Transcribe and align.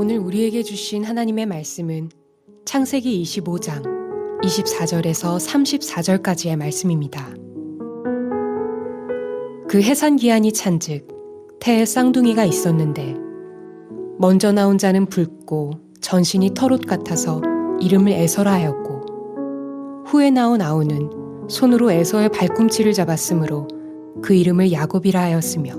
오늘 0.00 0.16
우리에게 0.18 0.62
주신 0.62 1.02
하나님의 1.02 1.46
말씀은 1.46 2.10
창세기 2.64 3.20
25장 3.20 3.82
24절에서 4.44 5.44
34절까지의 5.44 6.54
말씀입니다. 6.54 7.28
그 9.68 9.82
해산 9.82 10.14
기한이 10.14 10.52
찬즉 10.52 11.08
태에 11.58 11.84
쌍둥이가 11.84 12.44
있었는데 12.44 13.16
먼저 14.20 14.52
나온 14.52 14.78
자는 14.78 15.06
붉고 15.06 15.72
전신이 16.00 16.54
털옷 16.54 16.86
같아서 16.86 17.42
이름을 17.80 18.12
에서라 18.12 18.52
하였고 18.52 20.04
후에 20.06 20.30
나온 20.30 20.62
아우는 20.62 21.10
손으로 21.48 21.90
에서의 21.90 22.28
발꿈치를 22.28 22.92
잡았으므로 22.92 23.66
그 24.22 24.32
이름을 24.32 24.70
야곱이라 24.70 25.20
하였으며 25.20 25.74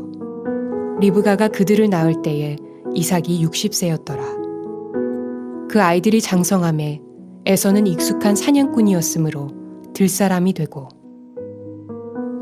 리브가가 0.99 1.47
그들을 1.47 1.89
낳을 1.89 2.21
때에 2.21 2.57
이삭이 2.93 3.45
60세였더라. 3.45 5.67
그 5.70 5.81
아이들이 5.81 6.21
장성함에 6.21 7.02
에서는 7.45 7.88
익숙한 7.88 8.35
사냥꾼이었으므로 8.35 9.47
들사람이 9.93 10.53
되고 10.53 10.89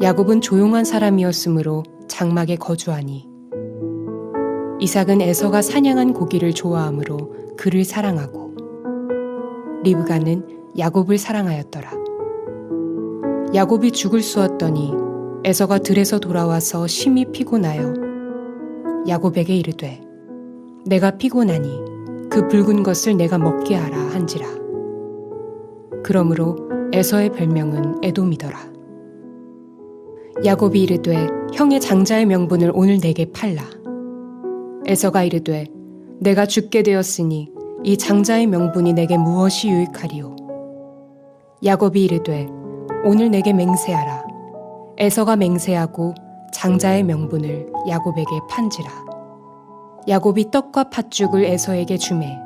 야곱은 0.01 0.41
조용한 0.41 0.85
사람이었으므로 0.85 1.83
장막에 2.07 2.55
거주하니 2.55 3.27
이삭은 4.79 5.21
에서가 5.21 5.61
사냥한 5.61 6.13
고기를 6.13 6.53
좋아하므로 6.53 7.35
그를 7.57 7.83
사랑하고 7.83 8.55
리브가는 9.83 10.57
야곱을 10.77 11.17
사랑하였더라. 11.17 11.91
야곱이 13.53 13.91
죽을 13.91 14.21
쑤었더니 14.21 14.93
에서가 15.43 15.79
들에서 15.79 16.19
돌아와서 16.19 16.87
심히 16.87 17.25
피곤하여 17.31 17.93
야곱에게 19.07 19.55
이르되 19.55 20.06
내가 20.87 21.11
피곤하니 21.11 22.29
그 22.29 22.47
붉은 22.47 22.81
것을 22.83 23.17
내가 23.17 23.37
먹게 23.37 23.75
하라 23.75 23.97
한지라. 23.97 24.47
그러므로 26.03 26.55
에서의 26.93 27.31
별명은 27.33 27.97
에돔이더라. 28.03 28.57
야곱이 30.45 30.81
이르되 30.83 31.27
형의 31.53 31.81
장자의 31.81 32.25
명분을 32.25 32.71
오늘 32.73 32.99
내게 32.99 33.29
팔라. 33.31 33.63
에서가 34.85 35.23
이르되 35.23 35.65
내가 36.19 36.45
죽게 36.45 36.83
되었으니 36.83 37.51
이 37.83 37.97
장자의 37.97 38.47
명분이 38.47 38.93
내게 38.93 39.17
무엇이 39.17 39.69
유익하리요. 39.69 40.35
야곱이 41.65 42.05
이르되 42.05 42.47
오늘 43.03 43.29
내게 43.29 43.51
맹세하라. 43.51 44.25
에서가 44.97 45.35
맹세하고 45.35 46.13
장자의 46.53 47.03
명분을 47.03 47.67
야곱에게 47.89 48.31
판지라. 48.49 49.06
야곱이 50.07 50.51
떡과 50.51 50.89
팥죽을 50.89 51.43
에서에게 51.43 51.97
주매 51.97 52.39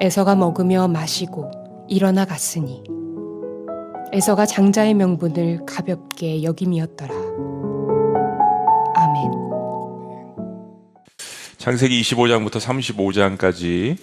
에서가 0.00 0.34
먹으며 0.34 0.88
마시고 0.88 1.48
일어나 1.88 2.24
갔으니 2.24 2.82
에서가 4.12 4.46
장자의 4.46 4.94
명분을 4.94 5.60
가볍게 5.64 6.42
여김이었더라. 6.42 7.14
아멘. 8.96 9.30
창세기 11.58 12.00
25장부터 12.02 12.58
35장까지 12.58 13.96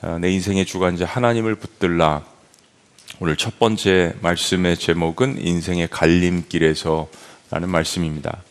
아, 0.00 0.18
내 0.18 0.30
인생의 0.30 0.64
주관자 0.64 1.04
하나님을 1.04 1.56
붙들라. 1.56 2.22
오늘 3.20 3.36
첫 3.36 3.58
번째 3.58 4.14
말씀의 4.22 4.78
제목은 4.78 5.44
인생의 5.44 5.88
갈림길에서 5.88 7.08
라는 7.50 7.68
말씀입니다. 7.68 8.42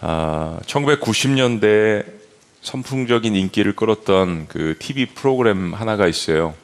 아, 0.00 0.58
1990년대 0.64 2.17
선풍적인 2.62 3.34
인기를 3.34 3.74
끌었던 3.74 4.46
그 4.48 4.74
TV 4.78 5.06
프로그램 5.06 5.74
하나가 5.74 6.06
있어요. 6.06 6.54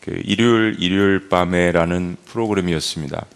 그 0.00 0.20
일요일 0.24 0.76
일요일 0.78 1.28
밤에라는 1.28 2.16
프로그램이었습니다. 2.26 3.26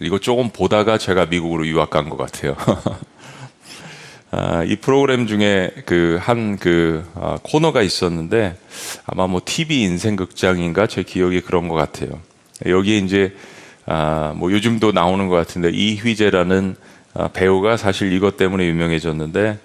이거 0.00 0.18
조금 0.18 0.50
보다가 0.50 0.98
제가 0.98 1.26
미국으로 1.26 1.66
유학 1.66 1.90
간 1.90 2.08
것 2.08 2.16
같아요. 2.16 2.56
아, 4.34 4.64
이 4.64 4.76
프로그램 4.76 5.26
중에 5.26 5.70
그 5.84 6.18
한그 6.20 6.58
그, 6.58 7.04
아, 7.14 7.38
코너가 7.42 7.82
있었는데 7.82 8.56
아마 9.04 9.26
뭐 9.26 9.42
TV 9.44 9.82
인생 9.82 10.16
극장인가 10.16 10.86
제 10.86 11.02
기억이 11.02 11.42
그런 11.42 11.68
것 11.68 11.74
같아요. 11.74 12.18
여기에 12.64 12.98
이제 12.98 13.36
아, 13.84 14.32
뭐 14.36 14.50
요즘도 14.50 14.92
나오는 14.92 15.28
것 15.28 15.36
같은데 15.36 15.68
이휘재라는 15.70 16.76
아, 17.14 17.28
배우가 17.28 17.76
사실 17.76 18.12
이것 18.12 18.38
때문에 18.38 18.64
유명해졌는데 18.66 19.58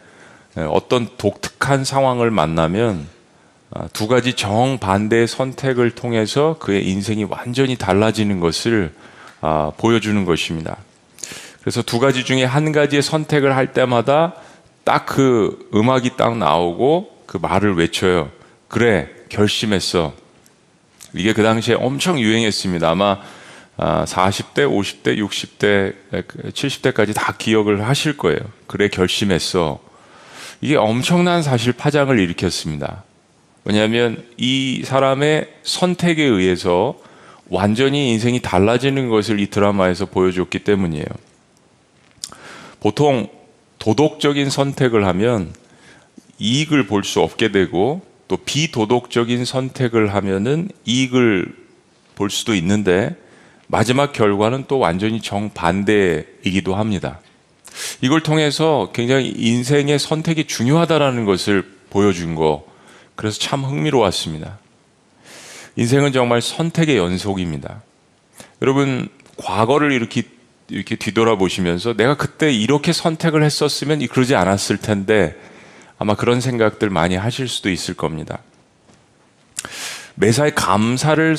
어떤 0.69 1.07
독특한 1.17 1.83
상황을 1.83 2.31
만나면 2.31 3.07
아, 3.71 3.87
두 3.93 4.07
가지 4.07 4.33
정반대의 4.33 5.27
선택을 5.27 5.91
통해서 5.91 6.55
그의 6.59 6.87
인생이 6.87 7.25
완전히 7.25 7.75
달라지는 7.75 8.39
것을 8.39 8.93
아, 9.41 9.71
보여주는 9.77 10.23
것입니다. 10.25 10.77
그래서 11.61 11.81
두 11.81 11.99
가지 11.99 12.23
중에 12.23 12.45
한 12.45 12.71
가지의 12.71 13.01
선택을 13.01 13.55
할 13.55 13.73
때마다 13.73 14.35
딱 14.83 15.05
그 15.05 15.69
음악이 15.73 16.11
딱 16.15 16.37
나오고 16.37 17.23
그 17.25 17.37
말을 17.37 17.75
외쳐요. 17.75 18.31
그래, 18.67 19.09
결심했어. 19.29 20.13
이게 21.13 21.33
그 21.33 21.43
당시에 21.43 21.75
엄청 21.75 22.19
유행했습니다. 22.19 22.89
아마 22.89 23.19
40대, 23.77 24.59
50대, 24.59 25.17
60대, 25.17 25.93
70대까지 26.53 27.13
다 27.13 27.35
기억을 27.37 27.85
하실 27.87 28.15
거예요. 28.17 28.39
그래, 28.67 28.87
결심했어. 28.87 29.79
이게 30.61 30.75
엄청난 30.75 31.43
사실 31.43 31.73
파장을 31.73 32.17
일으켰습니다. 32.17 33.03
왜냐하면 33.63 34.23
이 34.37 34.81
사람의 34.85 35.49
선택에 35.63 36.23
의해서 36.23 36.97
완전히 37.49 38.11
인생이 38.11 38.41
달라지는 38.41 39.09
것을 39.09 39.39
이 39.39 39.49
드라마에서 39.49 40.05
보여줬기 40.05 40.59
때문이에요. 40.59 41.05
보통 42.79 43.27
도덕적인 43.79 44.49
선택을 44.49 45.05
하면 45.05 45.53
이익을 46.39 46.87
볼 46.87 47.03
수 47.03 47.21
없게 47.21 47.51
되고 47.51 48.01
또 48.27 48.37
비도덕적인 48.37 49.45
선택을 49.45 50.13
하면은 50.13 50.69
이익을 50.85 51.55
볼 52.15 52.29
수도 52.29 52.53
있는데 52.55 53.15
마지막 53.67 54.11
결과는 54.13 54.65
또 54.67 54.79
완전히 54.79 55.21
정반대이기도 55.21 56.75
합니다. 56.75 57.19
이걸 58.01 58.21
통해서 58.21 58.91
굉장히 58.93 59.33
인생의 59.35 59.99
선택이 59.99 60.45
중요하다라는 60.45 61.25
것을 61.25 61.63
보여준 61.89 62.35
거 62.35 62.65
그래서 63.15 63.39
참 63.39 63.63
흥미로웠습니다. 63.63 64.59
인생은 65.75 66.11
정말 66.11 66.41
선택의 66.41 66.97
연속입니다. 66.97 67.81
여러분, 68.61 69.09
과거를 69.37 69.91
이렇게, 69.91 70.23
이렇게 70.69 70.95
뒤돌아보시면서 70.95 71.93
내가 71.95 72.17
그때 72.17 72.51
이렇게 72.51 72.91
선택을 72.93 73.43
했었으면 73.43 74.05
그러지 74.07 74.35
않았을 74.35 74.77
텐데 74.77 75.35
아마 75.99 76.15
그런 76.15 76.41
생각들 76.41 76.89
많이 76.89 77.15
하실 77.15 77.47
수도 77.47 77.69
있을 77.69 77.93
겁니다. 77.93 78.39
매사에 80.15 80.49
감사를 80.51 81.37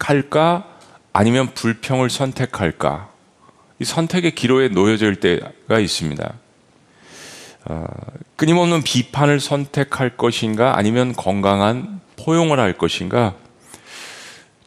선택할까 0.00 0.66
아니면 1.12 1.54
불평을 1.54 2.10
선택할까? 2.10 3.11
이 3.82 3.84
선택의 3.84 4.36
기로에 4.36 4.68
놓여질 4.68 5.16
때가 5.16 5.80
있습니다. 5.80 6.34
어, 7.64 7.86
끊임없는 8.36 8.82
비판을 8.82 9.40
선택할 9.40 10.16
것인가 10.16 10.78
아니면 10.78 11.12
건강한 11.12 12.00
포용을 12.16 12.60
할 12.60 12.78
것인가 12.78 13.34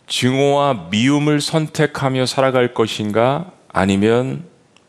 증오와 0.07 0.87
미움을 0.91 1.39
선택하며 1.39 2.25
살아갈 2.25 2.73
것인가 2.73 3.51
아니면 3.71 4.43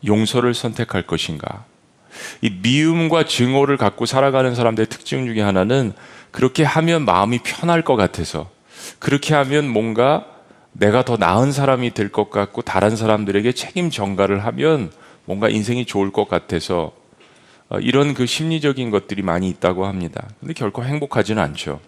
용서를 0.05 0.53
선택할 0.53 1.03
것인가 1.03 1.63
이 2.41 2.49
미움과 2.49 3.23
증오를 3.23 3.77
갖고 3.77 4.05
살아가는 4.05 4.53
사람들의 4.55 4.87
특징 4.87 5.25
중에 5.25 5.41
하나는 5.41 5.93
그렇게 6.31 6.65
하면 6.65 7.05
마음이 7.05 7.39
편할 7.39 7.81
것 7.81 7.95
같아서 7.95 8.49
그렇게 8.99 9.33
하면 9.35 9.69
뭔가 9.69 10.25
내가 10.79 11.03
더 11.03 11.17
나은 11.17 11.51
사람이 11.51 11.93
될 11.93 12.09
것 12.09 12.29
같고 12.29 12.61
다른 12.61 12.95
사람들에게 12.95 13.51
책임 13.53 13.89
전가를 13.89 14.45
하면 14.45 14.91
뭔가 15.25 15.49
인생이 15.49 15.85
좋을 15.85 16.11
것 16.11 16.27
같아서 16.29 16.93
어, 17.69 17.79
이런 17.79 18.13
그 18.13 18.25
심리적인 18.25 18.91
것들이 18.91 19.21
많이 19.23 19.49
있다고 19.49 19.85
합니다. 19.85 20.27
근데 20.39 20.53
결코 20.53 20.83
행복하지는 20.83 21.41
않죠. 21.43 21.79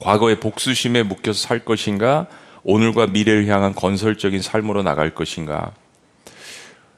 과거의 0.00 0.40
복수심에 0.40 1.02
묶여서 1.02 1.38
살 1.38 1.60
것인가, 1.60 2.26
오늘과 2.62 3.06
미래를 3.06 3.46
향한 3.46 3.74
건설적인 3.74 4.42
삶으로 4.42 4.82
나갈 4.82 5.14
것인가, 5.14 5.72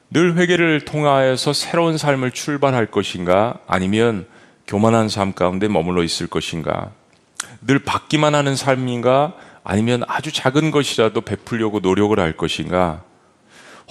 늘 0.09 0.35
회개를 0.37 0.81
통하여서 0.81 1.53
새로운 1.53 1.97
삶을 1.97 2.31
출발할 2.31 2.87
것인가, 2.87 3.59
아니면 3.67 4.25
교만한 4.67 5.07
삶 5.09 5.33
가운데 5.33 5.67
머물러 5.67 6.03
있을 6.03 6.27
것인가, 6.27 6.91
늘 7.65 7.79
받기만 7.79 8.35
하는 8.35 8.55
삶인가, 8.55 9.33
아니면 9.63 10.03
아주 10.07 10.31
작은 10.31 10.71
것이라도 10.71 11.21
베풀려고 11.21 11.79
노력을 11.79 12.17
할 12.19 12.35
것인가, 12.35 13.03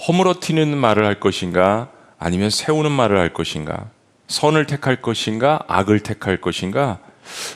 허물어티는 0.07 0.77
말을 0.77 1.05
할 1.05 1.19
것인가, 1.19 1.89
아니면 2.19 2.49
세우는 2.49 2.91
말을 2.91 3.17
할 3.17 3.33
것인가? 3.33 3.89
선을 4.27 4.65
택할 4.65 5.01
것인가, 5.01 5.63
악을 5.67 5.99
택할 6.01 6.41
것인가, 6.41 6.99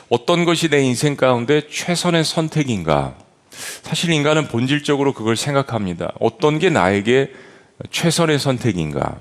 어떤 0.08 0.44
것이 0.44 0.68
내 0.68 0.80
인생 0.82 1.16
가운데 1.16 1.68
최선의 1.68 2.24
선택인가. 2.24 3.14
사실 3.82 4.10
인간은 4.10 4.48
본질적으로 4.48 5.12
그걸 5.12 5.36
생각합니다. 5.36 6.12
어떤 6.20 6.58
게 6.58 6.70
나에게 6.70 7.32
최선의 7.90 8.38
선택인가. 8.38 9.16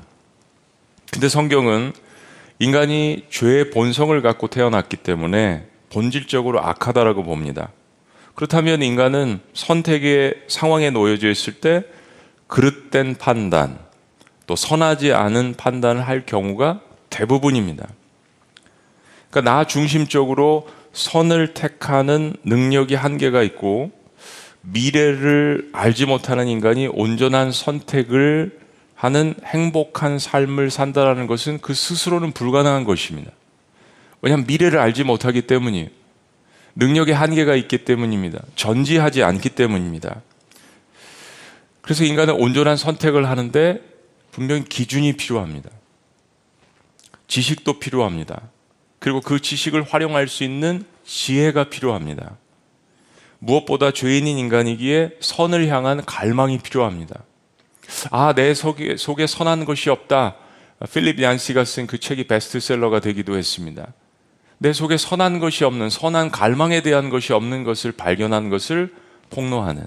근데 1.11 1.29
성경은 1.29 1.94
인간이 2.59 3.25
죄의 3.29 3.69
본성을 3.71 4.19
갖고 4.21 4.47
태어났기 4.47 4.97
때문에 4.97 5.67
본질적으로 5.91 6.61
악하다라고 6.61 7.23
봅니다. 7.23 7.71
그렇다면 8.38 8.84
인간은 8.84 9.39
선택의 9.56 10.44
상황에 10.48 10.92
놓여져 10.92 11.28
있을 11.28 11.54
때 11.54 11.84
그릇된 12.45 13.16
판단, 13.16 13.80
또 14.45 14.56
선하지 14.56 15.12
않은 15.12 15.56
판단을 15.57 16.07
할 16.07 16.24
경우가 16.28 16.81
대부분입니다. 17.10 17.88
그러니까 19.31 19.51
나 19.51 19.63
중심적으로 19.63 20.68
선을 20.94 21.56
택하는 21.56 22.36
능력이 22.44 22.94
한계가 22.94 23.42
있고 23.42 23.89
미래를 24.62 25.72
알지 25.74 26.06
못하는 26.06 26.48
인간이 26.48 26.86
온전한 26.86 27.51
선택을 27.51 28.60
하는 28.94 29.33
행복한 29.45 30.19
삶을 30.19 30.69
산다라는 30.69 31.25
것은 31.25 31.57
그 31.60 31.74
스스로는 31.74 32.33
불가능한 32.33 32.83
것입니다. 32.83 33.31
왜냐하면 34.22 34.45
미래를 34.45 34.78
알지 34.78 35.06
못하기 35.06 35.42
때문이에요. 35.48 35.96
능력의 36.77 37.15
한계가 37.15 37.56
있기 37.56 37.79
때문입니다. 37.79 38.39
전지하지 38.56 39.24
않기 39.24 39.50
때문입니다. 39.50 40.21
그래서 41.81 42.03
인간은 42.03 42.35
온전한 42.35 42.77
선택을 42.77 43.27
하는데 43.27 43.81
분명히 44.31 44.63
기준이 44.63 45.13
필요합니다. 45.13 45.69
지식도 47.27 47.79
필요합니다. 47.79 48.41
그리고 49.00 49.21
그 49.21 49.41
지식을 49.41 49.83
활용할 49.83 50.27
수 50.27 50.44
있는 50.44 50.85
지혜가 51.03 51.69
필요합니다. 51.69 52.38
무엇보다 53.39 53.91
죄인인 53.91 54.38
인간이기에 54.38 55.18
선을 55.19 55.68
향한 55.68 56.06
갈망이 56.06 56.59
필요합니다. 56.59 57.23
아, 58.12 58.33
내 58.33 58.53
속에, 58.53 58.97
속에 58.97 59.25
선한 59.25 59.65
것이 59.65 59.89
없다. 59.89 60.35
필립 60.91 61.21
얀시가 61.21 61.65
쓴 61.65 61.88
그 61.88 62.00
책이 62.00 62.27
베스트셀러가 62.27 63.00
되기도 63.00 63.35
했습니다. 63.35 63.94
내 64.59 64.74
속에 64.74 64.98
선한 64.98 65.39
것이 65.39 65.63
없는, 65.63 65.89
선한 65.89 66.31
갈망에 66.31 66.81
대한 66.81 67.09
것이 67.09 67.33
없는 67.33 67.63
것을 67.63 67.92
발견한 67.92 68.50
것을 68.50 68.94
폭로하는. 69.30 69.86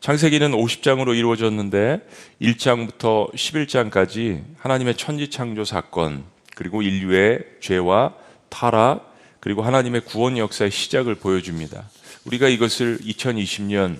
창세기는 0.00 0.50
50장으로 0.52 1.16
이루어졌는데 1.16 2.00
1장부터 2.40 3.32
11장까지 3.34 4.42
하나님의 4.58 4.96
천지 4.96 5.30
창조 5.30 5.64
사건, 5.64 6.24
그리고 6.56 6.82
인류의 6.82 7.40
죄와 7.60 8.14
타락, 8.48 9.14
그리고 9.40 9.62
하나님의 9.62 10.02
구원 10.02 10.38
역사의 10.38 10.70
시작을 10.70 11.16
보여줍니다. 11.16 11.88
우리가 12.24 12.48
이것을 12.48 12.98
2020년 12.98 13.96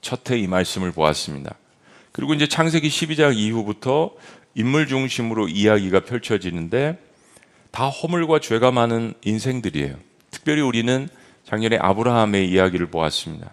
첫 0.00 0.30
해 0.30 0.38
이 0.38 0.46
말씀을 0.46 0.92
보았습니다. 0.92 1.54
그리고 2.12 2.34
이제 2.34 2.46
창세기 2.46 2.88
12장 2.88 3.36
이후부터 3.36 4.12
인물 4.54 4.86
중심으로 4.86 5.48
이야기가 5.48 6.00
펼쳐지는데 6.00 6.98
다 7.72 7.88
허물과 7.88 8.38
죄가 8.38 8.70
많은 8.70 9.14
인생들이에요. 9.24 9.96
특별히 10.30 10.60
우리는 10.60 11.08
작년에 11.44 11.78
아브라함의 11.78 12.48
이야기를 12.48 12.86
보았습니다. 12.86 13.50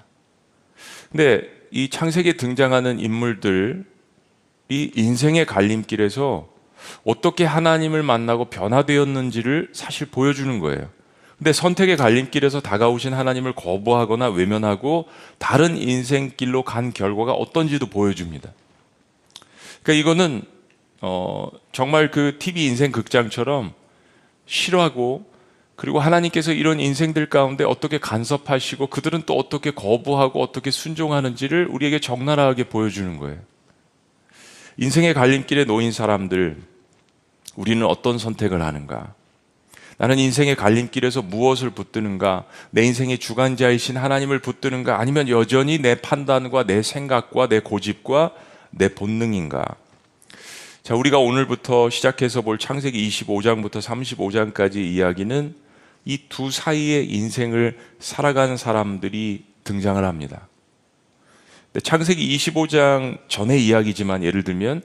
근데 1.09 1.49
이 1.71 1.89
창세기에 1.89 2.33
등장하는 2.33 2.99
인물들이 2.99 3.83
인생의 4.69 5.45
갈림길에서 5.45 6.47
어떻게 7.05 7.45
하나님을 7.45 8.03
만나고 8.03 8.45
변화되었는지를 8.45 9.69
사실 9.73 10.07
보여주는 10.07 10.59
거예요. 10.59 10.89
근데 11.37 11.53
선택의 11.53 11.95
갈림길에서 11.95 12.59
다가오신 12.59 13.13
하나님을 13.13 13.53
거부하거나 13.53 14.29
외면하고 14.29 15.07
다른 15.37 15.77
인생길로 15.77 16.63
간 16.63 16.91
결과가 16.91 17.31
어떤지도 17.31 17.87
보여줍니다. 17.87 18.51
그러니까 19.81 20.01
이거는 20.01 20.43
어, 21.01 21.47
정말 21.71 22.11
그 22.11 22.35
TV 22.39 22.65
인생 22.65 22.91
극장처럼 22.91 23.73
싫어하고 24.49 25.29
그리고 25.75 25.99
하나님께서 25.99 26.51
이런 26.51 26.79
인생들 26.79 27.29
가운데 27.29 27.63
어떻게 27.63 27.99
간섭하시고 27.99 28.87
그들은 28.87 29.23
또 29.25 29.37
어떻게 29.37 29.71
거부하고 29.71 30.41
어떻게 30.41 30.71
순종하는지를 30.71 31.67
우리에게 31.67 31.99
적나라하게 31.99 32.65
보여주는 32.65 33.17
거예요. 33.17 33.37
인생의 34.77 35.13
갈림길에 35.13 35.65
놓인 35.65 35.91
사람들, 35.91 36.57
우리는 37.55 37.85
어떤 37.85 38.17
선택을 38.17 38.61
하는가? 38.61 39.13
나는 39.97 40.17
인생의 40.17 40.55
갈림길에서 40.55 41.21
무엇을 41.21 41.69
붙드는가? 41.69 42.45
내 42.71 42.83
인생의 42.83 43.19
주관자이신 43.19 43.97
하나님을 43.97 44.39
붙드는가? 44.39 44.99
아니면 44.99 45.29
여전히 45.29 45.77
내 45.77 45.95
판단과 45.95 46.63
내 46.63 46.81
생각과 46.81 47.47
내 47.47 47.59
고집과 47.59 48.31
내 48.71 48.93
본능인가? 48.93 49.63
자, 50.89 50.95
우리가 50.95 51.19
오늘부터 51.19 51.91
시작해서 51.91 52.41
볼 52.41 52.57
창세기 52.57 53.07
25장부터 53.09 53.73
35장까지 53.79 54.77
이야기는 54.77 55.53
이 56.05 56.17
두 56.29 56.49
사이의 56.49 57.13
인생을 57.13 57.77
살아가는 57.99 58.57
사람들이 58.57 59.45
등장을 59.65 60.03
합니다. 60.03 60.47
창세기 61.83 62.35
25장 62.35 63.19
전의 63.27 63.63
이야기지만 63.67 64.23
예를 64.23 64.43
들면 64.43 64.81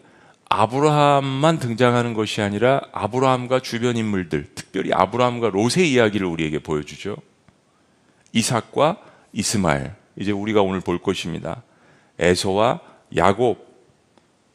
아브라함만 0.50 1.58
등장하는 1.58 2.12
것이 2.12 2.42
아니라 2.42 2.82
아브라함과 2.92 3.60
주변 3.60 3.96
인물들, 3.96 4.50
특별히 4.54 4.92
아브라함과 4.92 5.52
롯의 5.54 5.90
이야기를 5.90 6.26
우리에게 6.26 6.58
보여주죠. 6.58 7.16
이삭과 8.34 8.98
이스마엘, 9.32 9.94
이제 10.16 10.32
우리가 10.32 10.60
오늘 10.60 10.80
볼 10.80 10.98
것입니다. 10.98 11.62
에서와 12.18 12.80
야곱, 13.16 13.66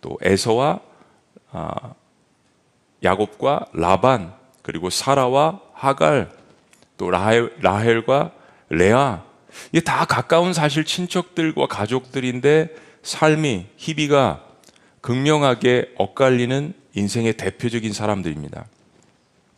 또 0.01 0.19
에서와 0.21 0.73
아, 0.73 0.88
야곱과 3.03 3.67
라반, 3.73 4.33
그리고 4.61 4.89
사라와 4.89 5.61
하갈, 5.73 6.31
또 6.97 7.09
라헬, 7.09 7.53
라헬 7.61 8.05
과 8.05 8.31
레아, 8.69 9.23
이게 9.71 9.81
다 9.81 10.05
가까운 10.05 10.53
사실 10.53 10.83
친척들과 10.83 11.67
가족들인데 11.67 12.69
삶이 13.03 13.65
희비가 13.77 14.43
극명하게 15.01 15.93
엇갈리는 15.97 16.73
인생의 16.93 17.33
대표적인 17.37 17.93
사람들입니다. 17.93 18.65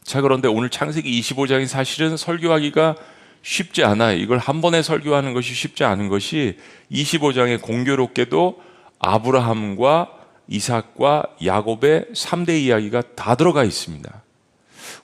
자, 0.03 0.21
그런데 0.21 0.47
오늘 0.47 0.69
창세기 0.69 1.19
25장이 1.21 1.67
사실은 1.67 2.17
설교하기가 2.17 2.95
쉽지 3.41 3.83
않아요. 3.83 4.17
이걸 4.17 4.37
한 4.37 4.61
번에 4.61 4.81
설교하는 4.81 5.33
것이 5.33 5.53
쉽지 5.53 5.83
않은 5.83 6.09
것이 6.09 6.57
25장에 6.91 7.61
공교롭게도 7.61 8.61
아브라함과 8.99 10.20
이삭과 10.51 11.23
야곱의 11.45 12.07
3대 12.13 12.59
이야기가 12.59 13.01
다 13.15 13.35
들어가 13.35 13.63
있습니다. 13.63 14.21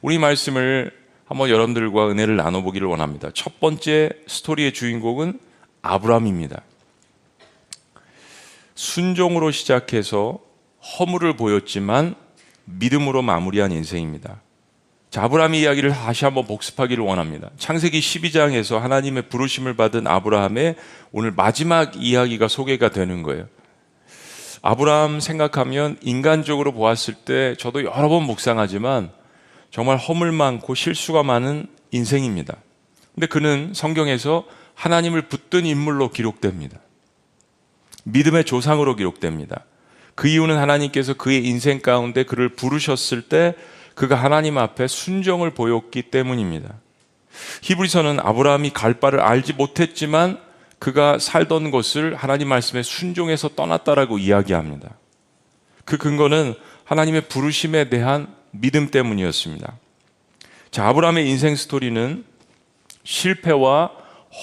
우리 0.02 0.20
말씀을 0.20 0.92
한번 1.26 1.50
여러분들과 1.50 2.10
은혜를 2.10 2.36
나눠보기를 2.36 2.86
원합니다. 2.88 3.32
첫 3.34 3.60
번째 3.62 4.10
스토리의 4.28 4.74
주인공은 4.74 5.40
아브라함입니다. 5.82 6.62
순종으로 8.76 9.52
시작해서 9.52 10.40
허물을 11.00 11.38
보였지만 11.38 12.16
믿음으로 12.66 13.22
마무리한 13.22 13.72
인생입니다. 13.72 14.42
자, 15.10 15.24
아브라함의 15.24 15.62
이야기를 15.62 15.92
다시 15.92 16.26
한번 16.26 16.46
복습하기를 16.46 17.02
원합니다. 17.02 17.50
창세기 17.58 18.02
12장에서 18.02 18.80
하나님의 18.80 19.30
부르심을 19.30 19.76
받은 19.78 20.08
아브라함의 20.08 20.76
오늘 21.14 21.32
마지막 21.32 21.96
이야기가 21.96 22.50
소개가 22.50 22.90
되는 22.90 23.24
거예요. 23.24 23.48
아브라함 24.62 25.20
생각하면 25.20 25.98
인간적으로 26.02 26.72
보았을 26.72 27.14
때 27.14 27.56
저도 27.58 27.84
여러 27.84 28.10
번 28.10 28.24
묵상하지만 28.24 29.12
정말 29.72 29.98
허물 29.98 30.32
많고 30.32 30.76
실수가 30.76 31.24
많은 31.24 31.68
인생입니다. 31.92 32.58
근데 33.14 33.28
그는 33.28 33.72
성경에서 33.74 34.46
하나님을 34.74 35.24
붙든 35.24 35.66
인물로 35.66 36.10
기록됩니다. 36.10 36.80
믿음의 38.04 38.46
조상으로 38.46 38.96
기록됩니다. 38.96 39.66
그 40.16 40.28
이유는 40.28 40.58
하나님께서 40.58 41.14
그의 41.14 41.46
인생 41.46 41.80
가운데 41.80 42.24
그를 42.24 42.50
부르셨을 42.50 43.24
때 43.24 43.56
그가 43.96 44.16
하나님 44.16 44.58
앞에 44.58 44.88
순정을 44.88 45.52
보였기 45.52 46.04
때문입니다. 46.04 46.76
히브리서는 47.62 48.20
아브라함이 48.20 48.72
갈 48.72 48.96
바를 48.96 49.20
알지 49.20 49.54
못했지만 49.54 50.40
그가 50.80 51.20
살던 51.20 51.72
곳을 51.72 52.16
하나님 52.16 52.50
말씀에 52.50 52.84
순종해서 52.84 53.50
떠났다라고 53.50 54.18
이야기합니다. 54.20 54.90
그 55.86 55.98
근거는 55.98 56.54
하나님의 56.84 57.22
부르심에 57.22 57.90
대한 57.90 58.28
믿음 58.52 58.90
때문이었습니다. 58.92 59.74
자, 60.72 60.88
아브라함의 60.88 61.30
인생 61.30 61.56
스토리는 61.56 62.24
실패와 63.04 63.92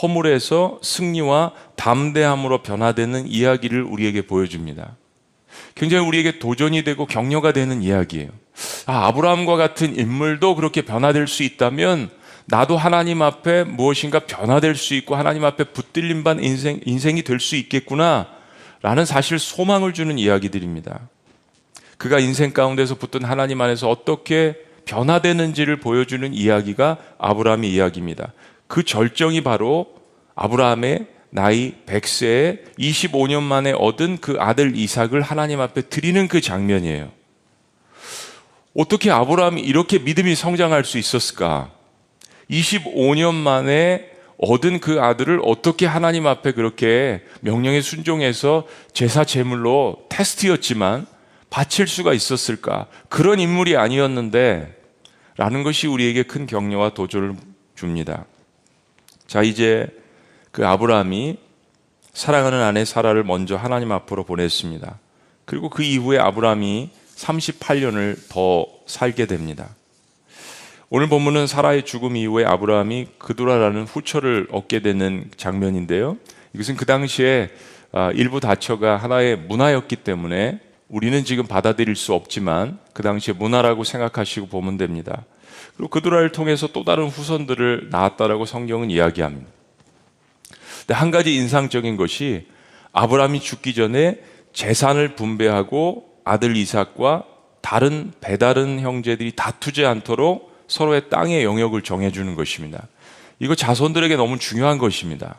허물에서 0.02 0.80
승리와 0.82 1.52
담대함으로 1.76 2.62
변화되는 2.62 3.28
이야기를 3.28 3.82
우리에게 3.82 4.26
보여줍니다. 4.26 4.96
굉장히 5.74 6.06
우리에게 6.06 6.38
도전이 6.38 6.82
되고 6.82 7.06
격려가 7.06 7.52
되는 7.52 7.82
이야기예요. 7.82 8.30
아, 8.86 9.06
아브라함과 9.08 9.56
같은 9.56 9.98
인물도 9.98 10.54
그렇게 10.56 10.82
변화될 10.82 11.26
수 11.26 11.42
있다면 11.42 12.10
나도 12.46 12.76
하나님 12.76 13.22
앞에 13.22 13.64
무엇인가 13.64 14.20
변화될 14.20 14.76
수 14.76 14.94
있고 14.94 15.16
하나님 15.16 15.44
앞에 15.44 15.64
붙들림 15.64 16.24
반 16.24 16.42
인생, 16.42 16.80
인생이 16.84 17.22
될 17.22 17.40
수 17.40 17.56
있겠구나 17.56 18.28
라는 18.82 19.06
사실 19.06 19.38
소망을 19.38 19.94
주는 19.94 20.18
이야기들입니다. 20.18 21.08
그가 21.96 22.18
인생 22.18 22.52
가운데서 22.52 22.96
붙든 22.96 23.24
하나님 23.24 23.60
안에서 23.60 23.88
어떻게 23.88 24.56
변화되는지를 24.84 25.80
보여주는 25.80 26.34
이야기가 26.34 26.98
아브라함의 27.16 27.72
이야기입니다. 27.72 28.32
그 28.66 28.82
절정이 28.82 29.42
바로 29.42 29.94
아브라함의 30.34 31.06
나이 31.30 31.74
100세에 31.86 32.76
25년 32.78 33.42
만에 33.42 33.72
얻은 33.72 34.18
그 34.20 34.36
아들 34.38 34.76
이삭을 34.76 35.22
하나님 35.22 35.60
앞에 35.60 35.82
드리는 35.82 36.28
그 36.28 36.40
장면이에요. 36.40 37.10
어떻게 38.76 39.10
아브라함이 39.10 39.62
이렇게 39.62 39.98
믿음이 39.98 40.34
성장할 40.34 40.84
수 40.84 40.98
있었을까? 40.98 41.73
25년 42.50 43.34
만에 43.34 44.10
얻은 44.38 44.80
그 44.80 45.00
아들을 45.00 45.40
어떻게 45.44 45.86
하나님 45.86 46.26
앞에 46.26 46.52
그렇게 46.52 47.22
명령에 47.40 47.80
순종해서 47.80 48.66
제사 48.92 49.24
제물로 49.24 50.04
테스트였지만 50.08 51.06
바칠 51.50 51.86
수가 51.86 52.12
있었을까? 52.12 52.88
그런 53.08 53.38
인물이 53.38 53.76
아니었는데 53.76 54.74
라는 55.36 55.62
것이 55.62 55.86
우리에게 55.86 56.24
큰 56.24 56.46
격려와 56.46 56.94
도전을 56.94 57.36
줍니다. 57.74 58.24
자, 59.26 59.42
이제 59.42 59.86
그 60.50 60.66
아브라함이 60.66 61.38
사랑하는 62.12 62.62
아내 62.62 62.84
사라를 62.84 63.24
먼저 63.24 63.56
하나님 63.56 63.90
앞으로 63.90 64.24
보냈습니다. 64.24 64.98
그리고 65.44 65.68
그 65.68 65.82
이후에 65.82 66.18
아브라함이 66.18 66.90
38년을 67.16 68.28
더 68.28 68.66
살게 68.86 69.26
됩니다. 69.26 69.74
오늘 70.96 71.08
본문은 71.08 71.48
사라의 71.48 71.84
죽음 71.84 72.14
이후에 72.16 72.44
아브라함이 72.44 73.08
그두라라는 73.18 73.82
후처를 73.82 74.46
얻게 74.52 74.78
되는 74.78 75.28
장면인데요. 75.36 76.18
이것은 76.52 76.76
그 76.76 76.86
당시에 76.86 77.50
아, 77.90 78.12
일부 78.14 78.38
다처가 78.38 78.98
하나의 78.98 79.36
문화였기 79.36 79.96
때문에 79.96 80.60
우리는 80.86 81.24
지금 81.24 81.48
받아들일 81.48 81.96
수 81.96 82.14
없지만 82.14 82.78
그 82.92 83.02
당시에 83.02 83.34
문화라고 83.34 83.82
생각하시고 83.82 84.46
보면 84.46 84.76
됩니다. 84.76 85.24
그리고 85.76 85.88
그두라를 85.88 86.30
통해서 86.30 86.68
또 86.68 86.84
다른 86.84 87.08
후손들을 87.08 87.88
낳았다라고 87.90 88.44
성경은 88.44 88.92
이야기합니다. 88.92 89.48
근데 90.82 90.94
한 90.94 91.10
가지 91.10 91.34
인상적인 91.34 91.96
것이 91.96 92.46
아브라함이 92.92 93.40
죽기 93.40 93.74
전에 93.74 94.20
재산을 94.52 95.16
분배하고 95.16 96.20
아들 96.22 96.56
이삭과 96.56 97.24
다른 97.62 98.12
배다른 98.20 98.78
형제들이 98.78 99.32
다투지 99.34 99.84
않도록 99.86 100.53
서로의 100.68 101.08
땅의 101.08 101.44
영역을 101.44 101.82
정해주는 101.82 102.34
것입니다. 102.34 102.88
이거 103.38 103.54
자손들에게 103.54 104.16
너무 104.16 104.38
중요한 104.38 104.78
것입니다. 104.78 105.38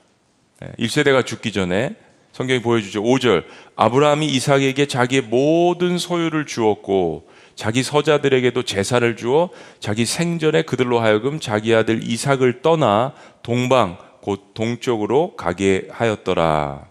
1세대가 0.80 1.26
죽기 1.26 1.52
전에 1.52 1.96
성경이 2.34 2.62
보여주죠. 2.62 3.02
5절. 3.02 3.46
아브라함이 3.76 4.28
이삭에게 4.28 4.88
자기의 4.88 5.22
모든 5.22 5.98
소유를 5.98 6.46
주었고 6.46 7.28
자기 7.56 7.82
서자들에게도 7.82 8.64
제사를 8.64 9.16
주어 9.16 9.50
자기 9.80 10.06
생전에 10.06 10.64
그들로 10.64 11.00
하여금 11.00 11.40
자기 11.40 11.74
아들 11.74 12.04
이삭을 12.04 12.62
떠나 12.62 13.14
동방 13.42 13.98
곧 14.22 14.54
동쪽으로 14.54 15.36
가게 15.38 15.88
하였더라. 15.92 16.86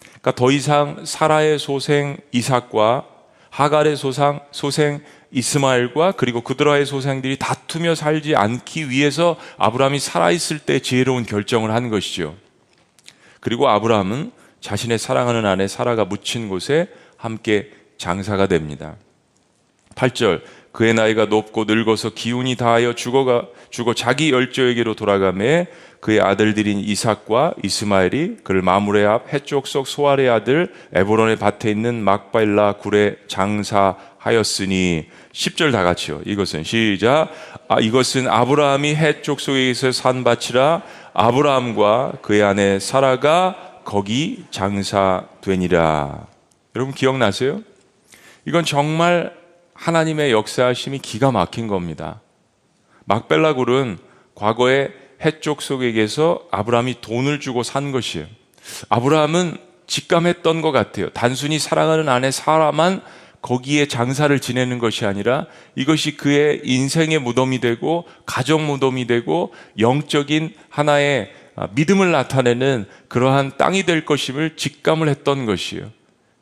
그러니까 0.00 0.32
더 0.34 0.50
이상 0.50 1.04
사라의 1.04 1.58
소생 1.58 2.16
이삭과 2.32 3.04
하갈의 3.50 3.96
소상, 3.96 4.40
소생 4.50 5.00
이스마엘과 5.36 6.12
그리고 6.12 6.40
그드라의 6.40 6.86
소생들이 6.86 7.36
다투며 7.36 7.94
살지 7.94 8.34
않기 8.36 8.88
위해서 8.88 9.36
아브라함이 9.58 9.98
살아있을 9.98 10.60
때 10.60 10.78
지혜로운 10.78 11.26
결정을 11.26 11.72
한 11.72 11.90
것이죠. 11.90 12.34
그리고 13.40 13.68
아브라함은 13.68 14.32
자신의 14.60 14.98
사랑하는 14.98 15.44
아내 15.44 15.68
사라가 15.68 16.06
묻힌 16.06 16.48
곳에 16.48 16.88
함께 17.18 17.70
장사가 17.98 18.46
됩니다. 18.46 18.96
8절 19.94 20.42
그의 20.72 20.94
나이가 20.94 21.26
높고 21.26 21.64
늙어서 21.64 22.10
기운이 22.10 22.56
다하여 22.56 22.94
죽어가 22.94 23.46
죽어 23.70 23.94
자기 23.94 24.30
열조에게로 24.30 24.94
돌아가매 24.94 25.68
그의 26.00 26.20
아들들인 26.20 26.78
이삭과 26.80 27.54
이스마엘이 27.62 28.38
그를 28.42 28.62
마무레 28.62 29.04
앞 29.04 29.32
해쪽 29.32 29.66
속 29.66 29.86
소알의 29.86 30.28
아들 30.28 30.72
에브론의 30.94 31.36
밭에 31.36 31.70
있는 31.70 32.02
막발라 32.02 32.74
굴에 32.74 33.16
장사하 33.26 33.96
였으니 34.34 35.08
10절 35.32 35.72
다 35.72 35.82
같이요. 35.82 36.22
이것은 36.24 36.64
시작. 36.64 37.30
아, 37.68 37.80
이것은 37.80 38.28
아브라함이 38.28 38.94
해쪽 38.94 39.40
속에서 39.40 39.92
산 39.92 40.24
밭이라 40.24 40.82
아브라함과 41.12 42.18
그의 42.22 42.42
아내 42.42 42.78
사라가 42.78 43.80
거기 43.84 44.44
장사되니라. 44.50 46.26
여러분 46.74 46.94
기억나세요? 46.94 47.62
이건 48.44 48.64
정말 48.64 49.34
하나님의 49.74 50.32
역사하심이 50.32 50.98
기가 50.98 51.30
막힌 51.30 51.68
겁니다. 51.68 52.20
막벨라 53.04 53.54
굴은 53.54 53.98
과거에 54.34 54.88
해쪽 55.24 55.62
속에게서 55.62 56.42
아브라함이 56.50 57.00
돈을 57.00 57.40
주고 57.40 57.62
산 57.62 57.92
것이에요. 57.92 58.26
아브라함은 58.88 59.56
직감했던 59.86 60.62
것 60.62 60.72
같아요. 60.72 61.10
단순히 61.10 61.58
사랑하는 61.58 62.08
아내 62.08 62.30
사라만 62.30 63.00
거기에 63.46 63.86
장사를 63.86 64.36
지내는 64.40 64.80
것이 64.80 65.06
아니라 65.06 65.46
이것이 65.76 66.16
그의 66.16 66.62
인생의 66.64 67.20
무덤이 67.20 67.60
되고 67.60 68.04
가정 68.26 68.66
무덤이 68.66 69.06
되고 69.06 69.54
영적인 69.78 70.52
하나의 70.68 71.30
믿음을 71.76 72.10
나타내는 72.10 72.86
그러한 73.06 73.56
땅이 73.56 73.84
될 73.84 74.04
것임을 74.04 74.56
직감을 74.56 75.08
했던 75.08 75.46
것이에요. 75.46 75.92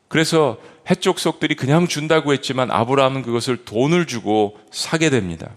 그래서 0.07 0.57
해쪽 0.89 1.19
속들이 1.19 1.53
그냥 1.53 1.87
준다고 1.87 2.33
했지만 2.33 2.71
아브라함은 2.71 3.21
그것을 3.21 3.65
돈을 3.65 4.07
주고 4.07 4.57
사게 4.71 5.11
됩니다. 5.11 5.51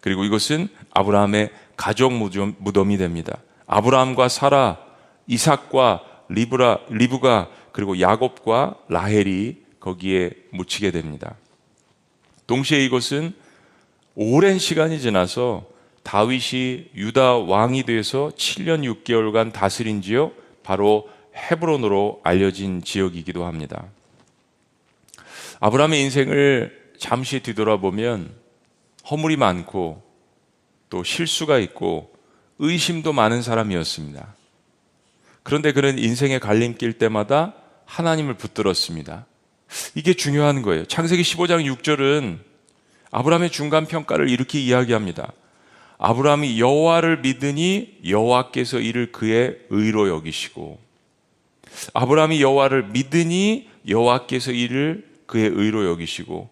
그리고 0.00 0.24
이것은 0.24 0.68
아브라함의 0.94 1.50
가족 1.76 2.14
무덤이 2.14 2.96
됩니다. 2.96 3.36
아브라함과 3.66 4.30
사라, 4.30 4.78
이삭과 5.26 6.00
리브라, 6.30 6.78
리브가 6.88 7.50
그리고 7.72 8.00
야곱과 8.00 8.76
라헬이 8.88 9.67
거기에 9.88 10.30
묻히게 10.50 10.90
됩니다. 10.90 11.36
동시에 12.46 12.84
이것은 12.84 13.32
오랜 14.14 14.58
시간이 14.58 15.00
지나서 15.00 15.66
다윗이 16.02 16.90
유다 16.94 17.38
왕이 17.38 17.84
돼서 17.84 18.30
7년 18.36 18.84
6개월간 19.04 19.52
다스린 19.52 20.02
지역 20.02 20.34
바로 20.62 21.08
헤브론으로 21.34 22.20
알려진 22.24 22.82
지역이기도 22.82 23.44
합니다. 23.46 23.86
아브라함의 25.60 26.02
인생을 26.02 26.92
잠시 26.98 27.40
뒤돌아보면 27.40 28.34
허물이 29.10 29.36
많고 29.36 30.02
또 30.90 31.04
실수가 31.04 31.58
있고 31.58 32.12
의심도 32.58 33.12
많은 33.12 33.40
사람이었습니다. 33.40 34.34
그런데 35.42 35.72
그는 35.72 35.98
인생의 35.98 36.40
갈림길 36.40 36.94
때마다 36.98 37.54
하나님을 37.86 38.34
붙들었습니다. 38.34 39.26
이게 39.94 40.14
중요한 40.14 40.62
거예요. 40.62 40.84
창세기 40.86 41.22
15장 41.22 41.64
6절은 41.76 42.38
아브라함의 43.10 43.50
중간 43.50 43.86
평가를 43.86 44.28
이렇게 44.28 44.60
이야기합니다. 44.60 45.32
아브라함이 45.98 46.60
여호와를 46.60 47.20
믿으니 47.20 47.98
여호와께서 48.06 48.78
이를 48.80 49.10
그의 49.12 49.58
의로 49.70 50.08
여기시고 50.08 50.78
아브라함이 51.94 52.40
여호와를 52.40 52.88
믿으니 52.88 53.68
여호와께서 53.88 54.52
이를 54.52 55.08
그의 55.26 55.50
의로 55.52 55.86
여기시고 55.86 56.48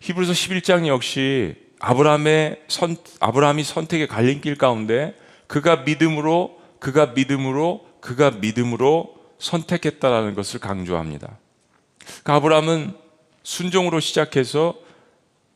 히브리서 0.00 0.32
11장 0.32 0.86
역시 0.86 1.56
아브라함의 1.80 2.62
선, 2.68 2.96
아브라함이 3.20 3.64
선택의 3.64 4.08
갈림길 4.08 4.56
가운데 4.56 5.14
그가 5.46 5.76
믿음으로 5.76 6.58
그가 6.78 7.06
믿음으로 7.06 7.86
그가 8.00 8.30
믿음으로 8.30 9.14
선택했다라는 9.38 10.34
것을 10.34 10.60
강조합니다. 10.60 11.38
그 12.22 12.32
아브라함은 12.32 12.94
순종으로 13.42 14.00
시작해서 14.00 14.74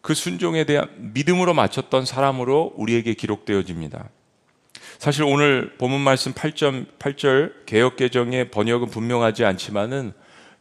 그 0.00 0.14
순종에 0.14 0.64
대한 0.64 0.88
믿음으로 1.14 1.54
맞췄던 1.54 2.04
사람으로 2.04 2.72
우리에게 2.76 3.14
기록되어집니다. 3.14 4.08
사실 4.98 5.24
오늘 5.24 5.74
본문 5.78 6.00
말씀 6.00 6.32
8점, 6.32 6.86
8절 6.98 7.66
개혁 7.66 7.96
개정의 7.96 8.50
번역은 8.50 8.88
분명하지 8.88 9.44
않지만은 9.44 10.12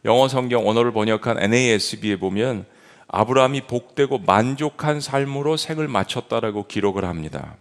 영어 0.04 0.28
성경 0.28 0.68
언어를 0.68 0.92
번역한 0.92 1.38
NASB에 1.40 2.16
보면 2.16 2.66
아브라함이 3.08 3.62
복되고 3.62 4.18
만족한 4.18 5.00
삶으로 5.00 5.56
생을 5.56 5.86
마쳤다라고 5.86 6.66
기록을 6.66 7.04
합니다. 7.04 7.56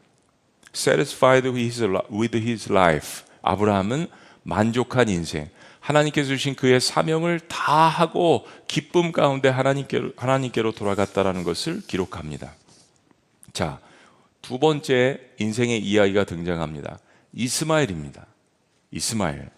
Satisfied 0.73 1.49
with 1.49 2.37
his 2.37 2.71
life. 2.71 3.25
아브라함은 3.41 4.07
만족한 4.43 5.09
인생, 5.09 5.49
하나님께서 5.81 6.29
주신 6.29 6.55
그의 6.55 6.79
사명을 6.79 7.41
다 7.41 7.73
하고 7.73 8.47
기쁨 8.67 9.11
가운데 9.11 9.49
하나님께로, 9.49 10.13
하나님께로 10.15 10.71
돌아갔다라는 10.71 11.43
것을 11.43 11.81
기록합니다. 11.85 12.53
자, 13.51 13.79
두 14.41 14.59
번째 14.59 15.19
인생의 15.39 15.79
이야기가 15.79 16.23
등장합니다. 16.23 16.99
이스마엘입니다. 17.33 18.25
이스마엘. 18.91 19.49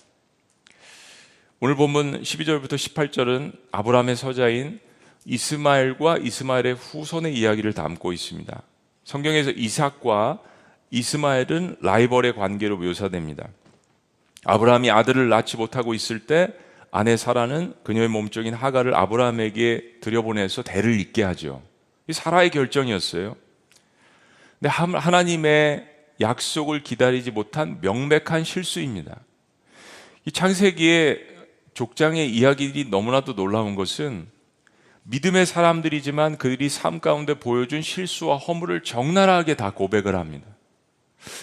오늘 1.60 1.76
본문 1.76 2.22
12절부터 2.22 2.74
18절은 2.74 3.58
아브라함의 3.72 4.16
서자인 4.16 4.80
이스마엘과 5.26 6.18
이스마엘의 6.18 6.76
후손의 6.76 7.34
이야기를 7.38 7.74
담고 7.74 8.12
있습니다. 8.12 8.62
성경에서 9.04 9.52
이삭과 9.52 10.40
이스마엘은 10.92 11.78
라이벌의 11.82 12.36
관계로 12.36 12.78
묘사됩니다. 12.78 13.48
아브라함이 14.46 14.92
아들을 14.92 15.30
낳지 15.30 15.58
못하고 15.58 15.94
있을 15.94 16.20
때 16.20 16.50
아내 16.92 17.18
사라는 17.18 17.74
그녀의 17.84 18.08
몸종인 18.08 18.54
하가를 18.54 18.94
아브라함에게 18.94 19.96
들여보내서 20.02 20.64
대를 20.64 21.00
잇게 21.00 21.24
하죠. 21.24 21.62
이 22.08 22.14
사라의 22.14 22.50
결정이었어요. 22.52 23.36
근데 24.60 24.70
하나님의 24.70 25.90
약속을 26.22 26.84
기다리지 26.84 27.32
못한 27.32 27.80
명백한 27.82 28.44
실수입니다. 28.44 29.20
이 30.26 30.32
창세기의 30.32 31.28
족장의 31.74 32.30
이야기들이 32.30 32.90
너무나도 32.90 33.36
놀라운 33.36 33.76
것은 33.76 34.28
믿음의 35.04 35.46
사람들이지만 35.46 36.38
그들이 36.38 36.70
삶 36.70 37.00
가운데 37.00 37.34
보여준 37.34 37.82
실수와 37.82 38.38
허물을 38.38 38.84
적나라하게 38.84 39.56
다 39.56 39.72
고백을 39.72 40.16
합니다. 40.16 40.48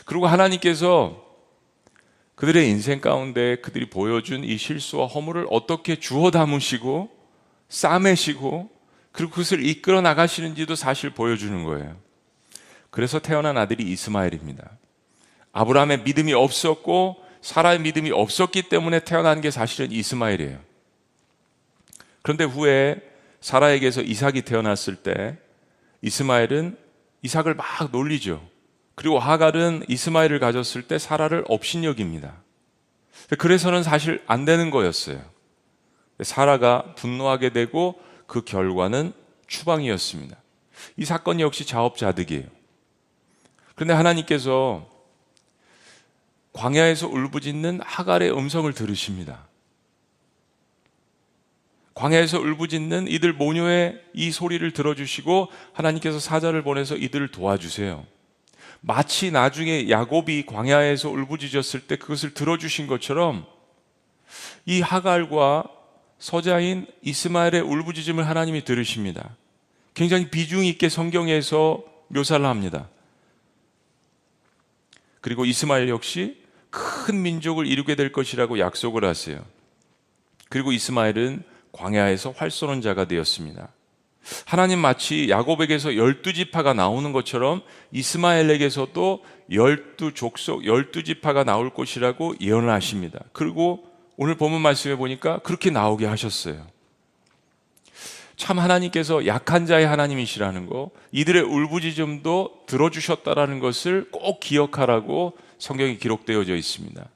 그리고 0.06 0.26
하나님께서 0.26 1.29
그들의 2.40 2.70
인생 2.70 3.02
가운데 3.02 3.56
그들이 3.56 3.90
보여준 3.90 4.44
이 4.44 4.56
실수와 4.56 5.06
허물을 5.08 5.46
어떻게 5.50 5.96
주워 5.96 6.30
담으시고 6.30 7.10
싸매시고 7.68 8.70
그리고 9.12 9.30
그것을 9.30 9.62
이끌어 9.62 10.00
나가시는지도 10.00 10.74
사실 10.74 11.10
보여주는 11.10 11.62
거예요. 11.64 11.98
그래서 12.88 13.18
태어난 13.18 13.58
아들이 13.58 13.84
이스마엘입니다. 13.92 14.70
아브라함의 15.52 16.04
믿음이 16.04 16.32
없었고 16.32 17.22
사라의 17.42 17.80
믿음이 17.80 18.10
없었기 18.10 18.70
때문에 18.70 19.00
태어난 19.00 19.42
게 19.42 19.50
사실은 19.50 19.92
이스마엘이에요. 19.92 20.60
그런데 22.22 22.44
후에 22.44 23.02
사라에게서 23.42 24.00
이삭이 24.00 24.42
태어났을 24.42 24.96
때 24.96 25.36
이스마엘은 26.00 26.78
이삭을 27.20 27.52
막 27.52 27.90
놀리죠. 27.92 28.49
그리고 29.00 29.18
하갈은 29.18 29.84
이스마엘을 29.88 30.40
가졌을 30.40 30.82
때 30.82 30.98
사라를 30.98 31.42
업신여깁니다. 31.48 32.34
그래서는 33.38 33.82
사실 33.82 34.22
안 34.26 34.44
되는 34.44 34.68
거였어요. 34.70 35.24
사라가 36.20 36.94
분노하게 36.96 37.48
되고 37.48 37.98
그 38.26 38.44
결과는 38.44 39.14
추방이었습니다. 39.46 40.36
이 40.98 41.06
사건 41.06 41.40
역시 41.40 41.64
자업자득이에요. 41.64 42.44
그런데 43.74 43.94
하나님께서 43.94 44.86
광야에서 46.52 47.08
울부짖는 47.08 47.80
하갈의 47.82 48.36
음성을 48.36 48.70
들으십니다. 48.74 49.48
광야에서 51.94 52.38
울부짖는 52.38 53.08
이들 53.08 53.32
모녀의 53.32 53.98
이 54.12 54.30
소리를 54.30 54.70
들어주시고 54.74 55.48
하나님께서 55.72 56.20
사자를 56.20 56.62
보내서 56.62 56.96
이들을 56.96 57.28
도와주세요. 57.28 58.19
마치 58.80 59.30
나중에 59.30 59.90
야곱이 59.90 60.46
광야에서 60.46 61.10
울부짖었을 61.10 61.86
때 61.86 61.96
그것을 61.96 62.34
들어주신 62.34 62.86
것처럼 62.86 63.46
이 64.64 64.80
하갈과 64.80 65.64
서자인 66.18 66.86
이스마엘의 67.02 67.62
울부짖음을 67.62 68.26
하나님이 68.26 68.64
들으십니다. 68.64 69.36
굉장히 69.94 70.30
비중 70.30 70.64
있게 70.64 70.88
성경에서 70.88 71.82
묘사를 72.08 72.44
합니다. 72.44 72.88
그리고 75.20 75.44
이스마엘 75.44 75.88
역시 75.88 76.40
큰 76.70 77.22
민족을 77.22 77.66
이루게 77.66 77.94
될 77.94 78.12
것이라고 78.12 78.58
약속을 78.58 79.04
하세요. 79.04 79.44
그리고 80.48 80.72
이스마엘은 80.72 81.42
광야에서 81.72 82.32
활쏘는 82.32 82.80
자가 82.80 83.06
되었습니다. 83.06 83.68
하나님 84.44 84.78
마치 84.78 85.28
야곱에게서 85.28 85.96
열두 85.96 86.32
지파가 86.32 86.74
나오는 86.74 87.12
것처럼 87.12 87.62
이스마엘에게서도 87.92 89.24
열두 89.52 90.14
족속, 90.14 90.64
열두 90.64 91.04
지파가 91.04 91.44
나올 91.44 91.70
것이라고 91.70 92.34
예언을 92.40 92.70
하십니다. 92.70 93.20
그리고 93.32 93.84
오늘 94.16 94.34
본문 94.34 94.60
말씀에 94.60 94.96
보니까 94.96 95.38
그렇게 95.38 95.70
나오게 95.70 96.06
하셨어요. 96.06 96.66
참 98.36 98.58
하나님께서 98.58 99.26
약한 99.26 99.66
자의 99.66 99.86
하나님이시라는 99.86 100.66
거, 100.66 100.90
이들의 101.12 101.42
울부짖음도 101.42 102.62
들어주셨다라는 102.66 103.60
것을 103.60 104.08
꼭 104.10 104.40
기억하라고 104.40 105.36
성경이 105.58 105.98
기록되어져 105.98 106.56
있습니다. 106.56 107.06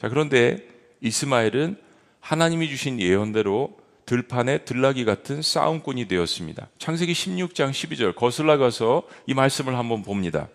자, 0.00 0.08
그런데 0.08 0.58
이스마엘은 1.02 1.76
하나님이 2.18 2.68
주신 2.68 3.00
예언대로 3.00 3.76
들판에 4.06 4.58
들나기 4.58 5.04
같은 5.04 5.42
싸움꾼이 5.42 6.08
되었습니다. 6.08 6.68
창세기 6.78 7.12
16장 7.12 7.70
12절 7.70 8.14
거슬러 8.14 8.58
가서 8.58 9.04
이 9.26 9.34
말씀을 9.34 9.76
한번 9.76 10.02
봅니다. 10.02 10.48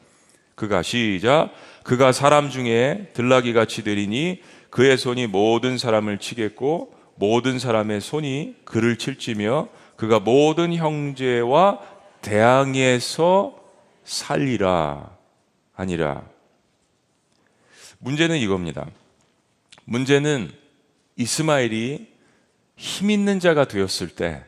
그가 0.56 0.82
시작 0.82 1.52
그가 1.84 2.12
사람 2.12 2.50
중에 2.50 3.12
들나기 3.14 3.54
같이 3.54 3.84
되리니 3.84 4.42
그의 4.70 4.98
손이 4.98 5.28
모든 5.28 5.78
사람을 5.78 6.18
치겠고 6.18 6.94
모든 7.16 7.60
사람의 7.60 8.02
손이 8.02 8.56
그를 8.66 8.98
칠지며 8.98 9.70
그가 9.96 10.20
모든 10.20 10.74
형제와 10.74 11.80
대항에서 12.22 13.56
살리라 14.04 15.10
아니라 15.76 16.24
문제는 18.00 18.38
이겁니다. 18.38 18.88
문제는 19.86 20.52
이스마엘이 21.16 22.17
힘 22.78 23.10
있는 23.10 23.40
자가 23.40 23.66
되었을 23.66 24.10
때 24.10 24.46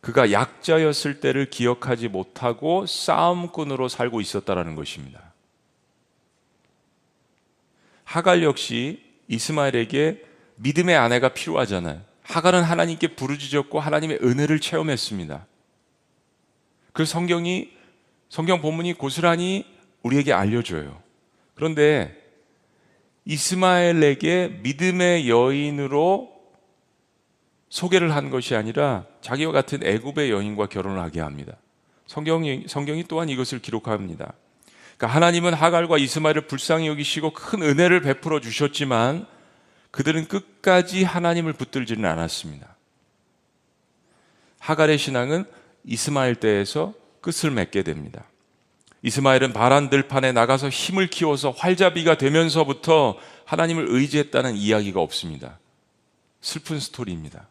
그가 0.00 0.30
약자였을 0.30 1.18
때를 1.18 1.50
기억하지 1.50 2.06
못하고 2.08 2.86
싸움꾼으로 2.86 3.88
살고 3.88 4.20
있었다라는 4.20 4.76
것입니다. 4.76 5.32
하갈 8.04 8.44
역시 8.44 9.02
이스마엘에게 9.26 10.22
믿음의 10.56 10.94
아내가 10.94 11.30
필요하잖아요. 11.30 12.00
하갈은 12.22 12.62
하나님께 12.62 13.16
부르짖었고 13.16 13.80
하나님의 13.80 14.20
은혜를 14.22 14.60
체험했습니다. 14.60 15.46
그 16.92 17.04
성경이 17.04 17.70
성경 18.28 18.60
본문이 18.60 18.92
고스란히 18.94 19.64
우리에게 20.02 20.32
알려줘요. 20.32 21.00
그런데 21.54 22.16
이스마엘에게 23.24 24.60
믿음의 24.62 25.28
여인으로 25.28 26.35
소개를 27.76 28.14
한 28.14 28.30
것이 28.30 28.56
아니라 28.56 29.04
자기와 29.20 29.52
같은 29.52 29.84
애굽의 29.84 30.30
여인과 30.30 30.66
결혼을 30.66 30.98
하게 30.98 31.20
합니다. 31.20 31.56
성경이, 32.06 32.64
성경이 32.68 33.04
또한 33.06 33.28
이것을 33.28 33.60
기록합니다. 33.60 34.32
그러니까 34.96 35.14
하나님은 35.14 35.52
하갈과 35.52 35.98
이스마엘을 35.98 36.46
불쌍히 36.46 36.86
여기시고 36.86 37.34
큰 37.34 37.62
은혜를 37.62 38.00
베풀어 38.00 38.40
주셨지만 38.40 39.26
그들은 39.90 40.26
끝까지 40.26 41.04
하나님을 41.04 41.52
붙들지는 41.52 42.08
않았습니다. 42.08 42.76
하갈의 44.60 44.96
신앙은 44.96 45.44
이스마엘 45.84 46.36
때에서 46.36 46.94
끝을 47.20 47.50
맺게 47.50 47.82
됩니다. 47.82 48.24
이스마엘은 49.02 49.52
바란 49.52 49.90
들판에 49.90 50.32
나가서 50.32 50.70
힘을 50.70 51.08
키워서 51.08 51.50
활잡이가 51.50 52.16
되면서부터 52.16 53.18
하나님을 53.44 53.84
의지했다는 53.90 54.56
이야기가 54.56 54.98
없습니다. 55.02 55.58
슬픈 56.40 56.80
스토리입니다. 56.80 57.48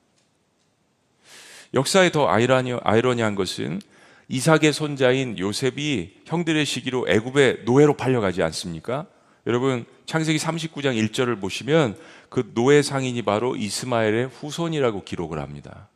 역사에 1.76 2.10
더 2.10 2.28
아이러니한 2.28 3.36
것은 3.36 3.82
이삭의 4.30 4.74
손자인 4.74 5.38
요셉이 5.38 6.22
형들의 6.26 6.66
시기로 6.66 7.08
애굽의 7.10 7.60
노예로 7.66 7.96
팔려가지 7.98 8.42
않습니까? 8.44 9.06
여러분 9.46 9.86
창세기 10.06 10.40
39장 10.40 10.98
1절을 11.10 11.40
보시면 11.40 11.98
그 12.30 12.52
노예 12.56 12.82
상인이 12.82 13.22
바로 13.22 13.56
이스마엘의 13.56 14.28
후손이라고 14.28 15.04
기록을 15.04 15.40
합니다. 15.40 15.90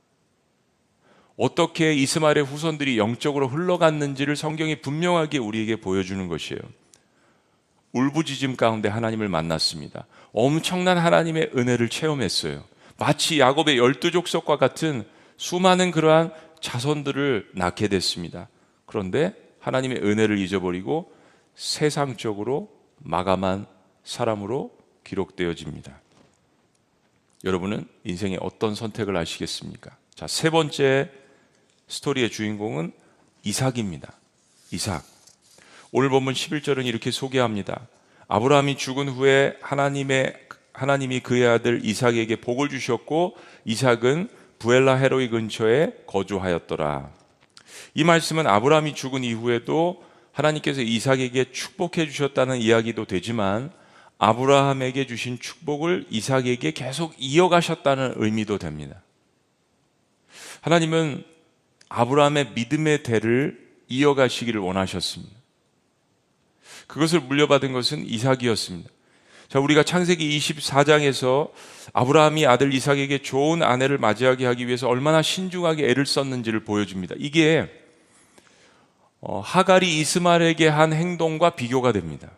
어떻게 1.37 1.93
이스마엘의 1.93 2.43
후손들이 2.43 2.97
영적으로 2.97 3.47
흘러갔는지를 3.47 4.35
성경이 4.35 4.81
분명하게 4.81 5.37
우리에게 5.37 5.77
보여주는 5.77 6.27
것이에요. 6.27 6.59
울부짖음 7.93 8.57
가운데 8.57 8.89
하나님을 8.89 9.29
만났습니다. 9.29 10.05
엄청난 10.33 10.97
하나님의 10.97 11.51
은혜를 11.55 11.89
체험했어요. 11.89 12.63
마치 12.97 13.39
야곱의 13.39 13.77
열두 13.77 14.11
족속과 14.11 14.57
같은 14.57 15.05
수많은 15.39 15.91
그러한 15.91 16.31
자손들을 16.59 17.51
낳게 17.55 17.87
됐습니다. 17.87 18.49
그런데 18.85 19.33
하나님의 19.59 19.99
은혜를 20.03 20.37
잊어버리고 20.37 21.13
세상적으로 21.55 22.69
마감한 22.97 23.65
사람으로 24.03 24.77
기록되어집니다. 25.05 25.97
여러분은 27.45 27.87
인생에 28.03 28.37
어떤 28.41 28.75
선택을 28.75 29.15
하시겠습니까? 29.15 29.95
자, 30.13 30.27
세 30.27 30.49
번째 30.49 31.09
스토리의 31.87 32.31
주인공은 32.31 32.91
이삭입니다. 33.43 34.11
이삭. 34.71 35.05
오늘 35.93 36.09
본문 36.09 36.33
11절은 36.33 36.85
이렇게 36.85 37.11
소개합니다. 37.11 37.87
아브라함이 38.27 38.75
죽은 38.75 39.07
후에 39.07 39.57
하나님의 39.61 40.47
하나님이 40.73 41.21
그의 41.21 41.47
아들 41.47 41.85
이삭에게 41.85 42.41
복을 42.41 42.67
주셨고 42.67 43.37
이삭은 43.63 44.29
부엘라 44.59 44.95
헤로이 44.95 45.29
근처에 45.29 45.93
거주하였더라. 46.05 47.11
이 47.95 48.03
말씀은 48.03 48.45
아브라함이 48.45 48.93
죽은 48.93 49.23
이후에도 49.23 50.03
하나님께서 50.31 50.81
이삭에게 50.81 51.51
축복해 51.51 52.07
주셨다는 52.07 52.57
이야기도 52.59 53.05
되지만 53.05 53.71
아브라함에게 54.17 55.07
주신 55.07 55.39
축복을 55.39 56.05
이삭에게 56.09 56.71
계속 56.71 57.15
이어가셨다는 57.17 58.15
의미도 58.17 58.57
됩니다. 58.57 59.01
하나님은 60.61 61.23
아브라함의 61.87 62.51
믿음의 62.53 63.03
대를 63.03 63.69
이어가시기를 63.87 64.59
원하셨습니다. 64.61 65.35
그것을 66.87 67.21
물려받은 67.21 67.71
것은 67.71 68.05
이삭이었습니다. 68.05 68.89
자, 69.49 69.59
우리가 69.59 69.81
창세기 69.81 70.37
24장에서 70.37 71.49
아브라함이 71.93 72.45
아들 72.45 72.71
이삭에게 72.71 73.23
좋은 73.23 73.63
아내를 73.63 73.97
맞이하게 73.97 74.45
하기 74.45 74.67
위해서 74.67 74.87
얼마나 74.87 75.23
신중하게 75.23 75.89
애를 75.89 76.05
썼는지를 76.05 76.63
보여줍니다. 76.63 77.15
이게 77.17 77.67
어, 79.21 79.39
하갈이 79.39 79.99
이스마엘에게 79.99 80.67
한 80.67 80.93
행동과 80.93 81.51
비교가 81.51 81.91
됩니다. 81.91 82.29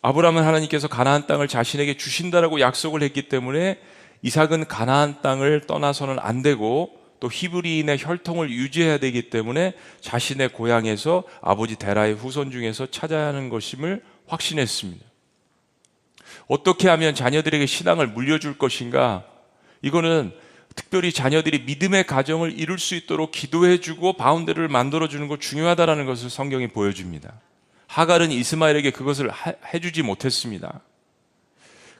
아브라함은 0.00 0.42
하나님께서 0.44 0.88
가나안 0.88 1.26
땅을 1.26 1.46
자신에게 1.46 1.98
주신다라고 1.98 2.60
약속을 2.60 3.02
했기 3.02 3.28
때문에 3.28 3.78
이삭은 4.22 4.68
가나안 4.68 5.20
땅을 5.20 5.66
떠나서는 5.66 6.18
안 6.20 6.40
되고 6.40 6.90
또 7.20 7.28
히브리인의 7.30 7.98
혈통을 8.00 8.50
유지해야 8.50 8.96
되기 8.96 9.28
때문에 9.28 9.74
자신의 10.00 10.54
고향에서 10.54 11.24
아버지 11.42 11.76
데라의 11.76 12.14
후손 12.14 12.50
중에서 12.50 12.90
찾아야 12.90 13.26
하는 13.26 13.50
것임을 13.50 14.02
확신했습니다. 14.26 15.15
어떻게 16.46 16.88
하면 16.88 17.14
자녀들에게 17.14 17.66
신앙을 17.66 18.06
물려줄 18.08 18.58
것인가? 18.58 19.24
이거는 19.82 20.32
특별히 20.74 21.10
자녀들이 21.10 21.62
믿음의 21.64 22.06
가정을 22.06 22.58
이룰 22.58 22.78
수 22.78 22.94
있도록 22.94 23.32
기도해주고 23.32 24.12
바운드를 24.14 24.68
만들어주는 24.68 25.26
것 25.26 25.40
중요하다라는 25.40 26.06
것을 26.06 26.30
성경이 26.30 26.68
보여줍니다. 26.68 27.32
하갈은 27.88 28.30
이스마엘에게 28.30 28.90
그것을 28.90 29.30
해주지 29.72 30.02
못했습니다. 30.02 30.80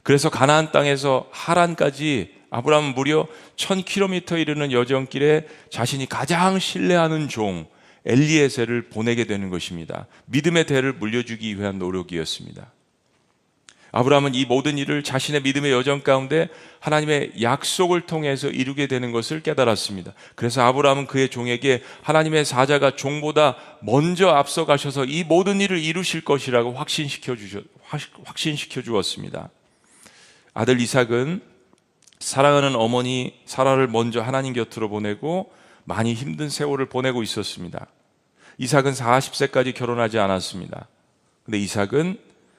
그래서 0.03 0.29
가나안 0.29 0.71
땅에서 0.71 1.27
하란까지 1.31 2.37
아브라함은 2.49 2.93
무려 2.93 3.27
1000km 3.57 4.39
이르는 4.39 4.71
여정길에 4.71 5.47
자신이 5.69 6.07
가장 6.07 6.59
신뢰하는 6.59 7.27
종 7.27 7.65
엘리에셀을 8.05 8.89
보내게 8.89 9.25
되는 9.25 9.49
것입니다. 9.49 10.07
믿음의 10.27 10.65
대를 10.65 10.93
물려주기 10.93 11.59
위한 11.59 11.77
노력이었습니다. 11.77 12.71
아브라함은 13.91 14.35
이 14.35 14.45
모든 14.45 14.77
일을 14.77 15.03
자신의 15.03 15.41
믿음의 15.41 15.71
여정 15.71 16.01
가운데 16.01 16.49
하나님의 16.79 17.41
약속을 17.41 18.01
통해서 18.01 18.49
이루게 18.49 18.87
되는 18.87 19.11
것을 19.11 19.41
깨달았습니다. 19.41 20.13
그래서 20.35 20.61
아브라함은 20.61 21.07
그의 21.07 21.29
종에게 21.29 21.83
하나님의 22.03 22.45
사자가 22.45 22.95
종보다 22.95 23.55
먼저 23.81 24.29
앞서 24.29 24.65
가셔서 24.65 25.05
이 25.05 25.23
모든 25.23 25.61
일을 25.61 25.79
이루실 25.79 26.23
것이라고 26.23 26.73
확신시켜 26.73 27.35
주셨 27.35 27.63
확신시켜 28.25 28.81
주었습니다. 28.81 29.49
아들 30.53 30.81
이삭은 30.81 31.41
사랑하는 32.19 32.75
어머니 32.75 33.39
사라를 33.45 33.87
먼저 33.87 34.21
하나님 34.21 34.53
곁으로 34.53 34.89
보내고 34.89 35.51
많이 35.83 36.13
힘든 36.13 36.49
세월을 36.49 36.87
보내고 36.87 37.23
있었습니다. 37.23 37.87
이삭은 38.57 38.91
40세까지 38.91 39.73
결혼하지 39.73 40.19
않았습니다. 40.19 40.87
근데 41.43 41.59
이삭은 41.59 42.17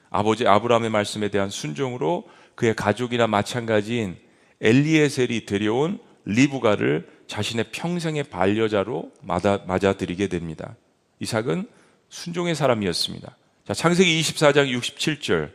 아버지 0.09 0.47
아브라함의 0.47 0.89
말씀에 0.89 1.29
대한 1.29 1.49
순종으로 1.49 2.27
그의 2.55 2.75
가족이나 2.75 3.27
마찬가지인 3.27 4.17
엘리에셀이 4.61 5.45
데려온 5.45 5.99
리브가를 6.25 7.07
자신의 7.27 7.65
평생의 7.71 8.23
반려자로 8.23 9.11
맞아, 9.21 9.63
맞아들이게 9.67 10.27
됩니다. 10.27 10.75
이삭은 11.19 11.67
순종의 12.09 12.55
사람이었습니다. 12.55 13.35
자, 13.65 13.73
창세기 13.73 14.19
24장 14.21 14.75
67절. 14.77 15.51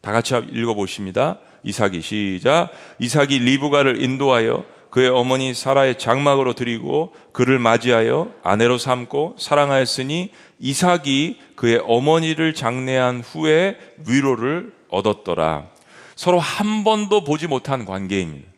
다 0.00 0.12
같이 0.12 0.34
읽어보십니다. 0.34 1.38
이삭이 1.62 2.00
시작. 2.02 2.70
이삭이 2.98 3.38
리브가를 3.38 4.02
인도하여 4.02 4.64
그의 4.90 5.08
어머니 5.08 5.54
사라의 5.54 5.98
장막으로 5.98 6.54
드리고 6.54 7.14
그를 7.32 7.58
맞이하여 7.58 8.32
아내로 8.42 8.78
삼고 8.78 9.36
사랑하였으니 9.38 10.32
이삭이 10.58 11.40
그의 11.56 11.82
어머니를 11.86 12.54
장례한 12.54 13.20
후에 13.20 13.78
위로를 14.06 14.72
얻었더라. 14.88 15.68
서로 16.16 16.38
한 16.38 16.84
번도 16.84 17.24
보지 17.24 17.46
못한 17.46 17.84
관계입니다. 17.84 18.48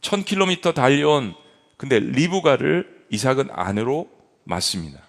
천 0.00 0.22
킬로미터 0.22 0.72
달려온 0.72 1.34
근데 1.76 1.98
리브가를 1.98 3.04
이삭은 3.10 3.48
아내로 3.52 4.08
맞습니다. 4.44 5.00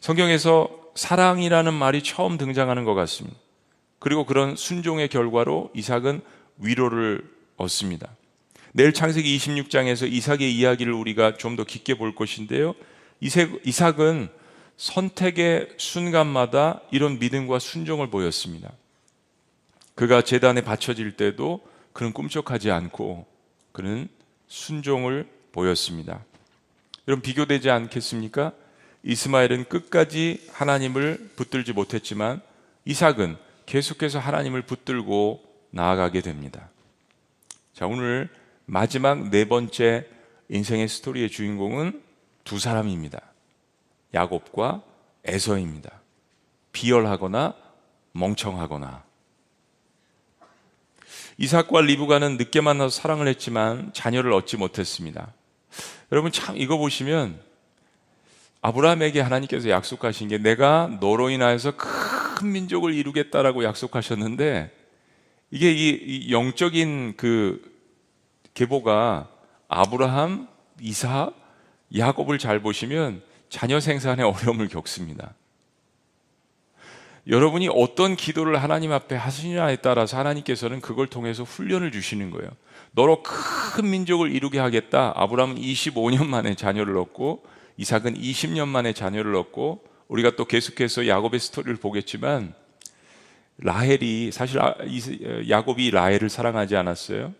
성경에서 0.00 0.70
사랑이라는 0.94 1.74
말이 1.74 2.02
처음 2.02 2.38
등장하는 2.38 2.84
것 2.84 2.94
같습니다. 2.94 3.36
그리고 3.98 4.24
그런 4.24 4.56
순종의 4.56 5.08
결과로 5.08 5.70
이삭은 5.74 6.20
위로를 6.58 7.28
얻습니다. 7.56 8.08
내일 8.72 8.92
창세기 8.92 9.36
26장에서 9.36 10.10
이삭의 10.10 10.54
이야기를 10.54 10.92
우리가 10.92 11.36
좀 11.36 11.56
더 11.56 11.64
깊게 11.64 11.94
볼 11.94 12.14
것인데요. 12.14 12.74
이삭 13.20 14.00
은 14.00 14.28
선택의 14.76 15.70
순간마다 15.76 16.80
이런 16.92 17.18
믿음과 17.18 17.58
순종을 17.58 18.10
보였습니다. 18.10 18.72
그가 19.96 20.22
재단에 20.22 20.60
바쳐질 20.60 21.16
때도 21.16 21.66
그는 21.92 22.12
꿈쩍하지 22.12 22.70
않고 22.70 23.26
그는 23.72 24.08
순종을 24.46 25.26
보였습니다. 25.50 26.24
여러분 27.08 27.22
비교되지 27.22 27.70
않겠습니까? 27.70 28.52
이스마엘은 29.02 29.64
끝까지 29.64 30.46
하나님을 30.52 31.30
붙들지 31.34 31.72
못했지만 31.72 32.40
이삭은 32.84 33.36
계속해서 33.66 34.20
하나님을 34.20 34.62
붙들고 34.62 35.42
나아가게 35.70 36.20
됩니다. 36.20 36.70
자, 37.74 37.86
오늘 37.86 38.28
마지막 38.70 39.30
네 39.30 39.46
번째 39.46 40.06
인생의 40.50 40.88
스토리의 40.88 41.30
주인공은 41.30 42.02
두 42.44 42.58
사람입니다. 42.58 43.18
야곱과 44.12 44.82
에서입니다. 45.24 46.02
비열하거나 46.72 47.54
멍청하거나. 48.12 49.04
이삭과 51.38 51.80
리브가는 51.80 52.36
늦게 52.36 52.60
만나서 52.60 52.90
사랑을 52.90 53.26
했지만 53.28 53.90
자녀를 53.94 54.34
얻지 54.34 54.58
못했습니다. 54.58 55.32
여러분 56.12 56.30
참 56.30 56.54
이거 56.58 56.76
보시면 56.76 57.40
아브라함에게 58.60 59.22
하나님께서 59.22 59.70
약속하신 59.70 60.28
게 60.28 60.36
내가 60.36 60.94
너로 61.00 61.30
인하여서 61.30 61.78
큰 61.78 62.52
민족을 62.52 62.92
이루겠다라고 62.92 63.64
약속하셨는데 63.64 64.70
이게 65.52 65.72
이 65.72 66.30
영적인 66.30 67.14
그 67.16 67.67
계보가 68.54 69.28
아브라함, 69.68 70.48
이삭, 70.80 71.34
야곱을 71.96 72.38
잘 72.38 72.60
보시면 72.60 73.22
자녀 73.48 73.80
생산에 73.80 74.22
어려움을 74.24 74.68
겪습니다. 74.68 75.34
여러분이 77.26 77.68
어떤 77.70 78.16
기도를 78.16 78.62
하나님 78.62 78.90
앞에 78.90 79.14
하시냐에 79.14 79.76
따라서 79.76 80.16
하나님께서는 80.16 80.80
그걸 80.80 81.08
통해서 81.08 81.42
훈련을 81.42 81.92
주시는 81.92 82.30
거예요. 82.30 82.50
너로 82.92 83.22
큰 83.22 83.90
민족을 83.90 84.32
이루게 84.32 84.58
하겠다. 84.58 85.12
아브라함은 85.14 85.56
25년 85.56 86.26
만에 86.26 86.54
자녀를 86.54 86.96
얻고 86.96 87.44
이삭은 87.76 88.14
20년 88.14 88.68
만에 88.68 88.94
자녀를 88.94 89.34
얻고 89.36 89.84
우리가 90.08 90.36
또 90.36 90.46
계속해서 90.46 91.06
야곱의 91.06 91.38
스토리를 91.38 91.76
보겠지만 91.76 92.54
라헬이 93.58 94.32
사실 94.32 94.58
아, 94.60 94.74
야곱이 95.48 95.90
라헬을 95.90 96.30
사랑하지 96.30 96.76
않았어요. 96.76 97.34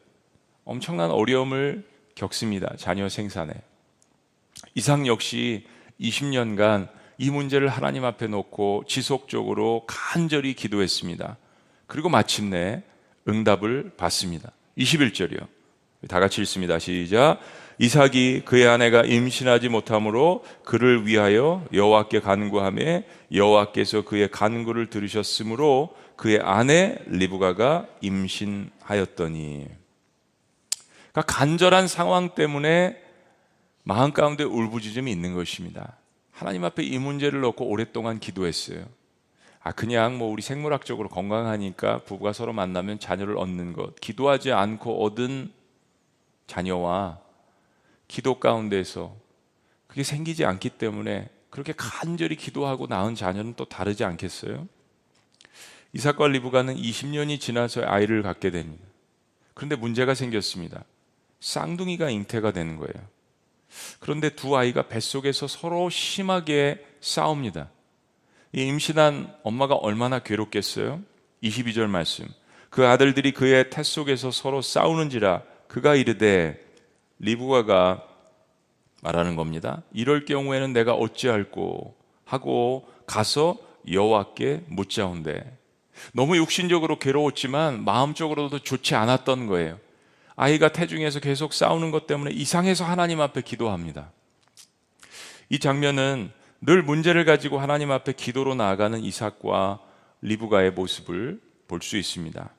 엄청난 0.68 1.10
어려움을 1.10 1.82
겪습니다. 2.14 2.74
자녀 2.76 3.08
생산에. 3.08 3.54
이상 4.74 5.06
역시 5.06 5.64
20년간 5.98 6.90
이 7.16 7.30
문제를 7.30 7.68
하나님 7.68 8.04
앞에 8.04 8.26
놓고 8.26 8.84
지속적으로 8.86 9.84
간절히 9.86 10.52
기도했습니다. 10.52 11.38
그리고 11.86 12.10
마침내 12.10 12.82
응답을 13.26 13.92
받습니다. 13.96 14.52
21절이요. 14.76 15.46
다 16.06 16.20
같이 16.20 16.42
읽습니다. 16.42 16.78
시작. 16.78 17.40
이삭이 17.78 18.42
그의 18.44 18.68
아내가 18.68 19.04
임신하지 19.04 19.70
못함으로 19.70 20.44
그를 20.64 21.06
위하여 21.06 21.64
여호와께 21.72 22.20
간구하며 22.20 23.02
여호와께서 23.32 24.02
그의 24.02 24.30
간구를 24.30 24.90
들으셨으므로 24.90 25.96
그의 26.16 26.40
아내 26.42 26.98
리브가가 27.06 27.86
임신하였더니 28.02 29.77
그러니까 31.12 31.22
간절한 31.22 31.88
상황 31.88 32.34
때문에 32.34 33.02
마음 33.84 34.12
가운데 34.12 34.44
울부짖음이 34.44 35.10
있는 35.10 35.34
것입니다. 35.34 35.96
하나님 36.30 36.64
앞에 36.64 36.82
이 36.82 36.98
문제를 36.98 37.40
놓고 37.40 37.66
오랫동안 37.66 38.20
기도했어요. 38.20 38.84
아 39.60 39.72
그냥 39.72 40.18
뭐 40.18 40.30
우리 40.30 40.40
생물학적으로 40.42 41.08
건강하니까 41.08 41.98
부부가 41.98 42.32
서로 42.32 42.52
만나면 42.52 43.00
자녀를 43.00 43.36
얻는 43.36 43.72
것 43.72 43.96
기도하지 44.00 44.52
않고 44.52 45.04
얻은 45.04 45.52
자녀와 46.46 47.18
기도 48.06 48.38
가운데서 48.38 49.14
그게 49.86 50.02
생기지 50.02 50.44
않기 50.44 50.70
때문에 50.70 51.28
그렇게 51.50 51.72
간절히 51.76 52.36
기도하고 52.36 52.86
낳은 52.86 53.14
자녀는 53.14 53.54
또 53.56 53.64
다르지 53.64 54.04
않겠어요? 54.04 54.68
이삭과 55.92 56.28
리브가는 56.28 56.76
20년이 56.76 57.40
지나서 57.40 57.82
아이를 57.84 58.22
갖게 58.22 58.50
됩니다. 58.50 58.84
그런데 59.54 59.74
문제가 59.76 60.14
생겼습니다. 60.14 60.84
쌍둥이가 61.40 62.10
잉태가 62.10 62.52
되는 62.52 62.76
거예요. 62.76 62.94
그런데 64.00 64.30
두 64.30 64.56
아이가 64.56 64.88
뱃속에서 64.88 65.46
서로 65.46 65.90
심하게 65.90 66.84
싸웁니다. 67.00 67.70
이 68.52 68.62
임신한 68.62 69.34
엄마가 69.42 69.74
얼마나 69.74 70.18
괴롭겠어요? 70.18 71.02
22절 71.42 71.86
말씀. 71.86 72.26
그 72.70 72.86
아들들이 72.86 73.32
그의 73.32 73.70
태 73.70 73.82
속에서 73.82 74.30
서로 74.30 74.62
싸우는지라 74.62 75.42
그가 75.68 75.94
이르되 75.94 76.62
리브가가 77.18 78.04
말하는 79.02 79.36
겁니다. 79.36 79.82
이럴 79.92 80.24
경우에는 80.24 80.72
내가 80.72 80.94
어찌할꼬 80.94 81.94
하고 82.24 82.88
가서 83.06 83.56
여호와께 83.90 84.64
묻자온대. 84.68 85.44
너무 86.12 86.36
육신적으로 86.36 86.98
괴로웠지만 86.98 87.84
마음적으로도 87.84 88.60
좋지 88.60 88.94
않았던 88.94 89.46
거예요. 89.46 89.78
아이가 90.40 90.68
태중에서 90.68 91.18
계속 91.18 91.52
싸우는 91.52 91.90
것 91.90 92.06
때문에 92.06 92.30
이상해서 92.30 92.84
하나님 92.84 93.20
앞에 93.20 93.42
기도합니다. 93.42 94.12
이 95.48 95.58
장면은 95.58 96.30
늘 96.60 96.84
문제를 96.84 97.24
가지고 97.24 97.58
하나님 97.58 97.90
앞에 97.90 98.12
기도로 98.12 98.54
나아가는 98.54 99.02
이삭과 99.02 99.80
리브가의 100.22 100.70
모습을 100.72 101.40
볼 101.66 101.80
수 101.82 101.96
있습니다. 101.96 102.50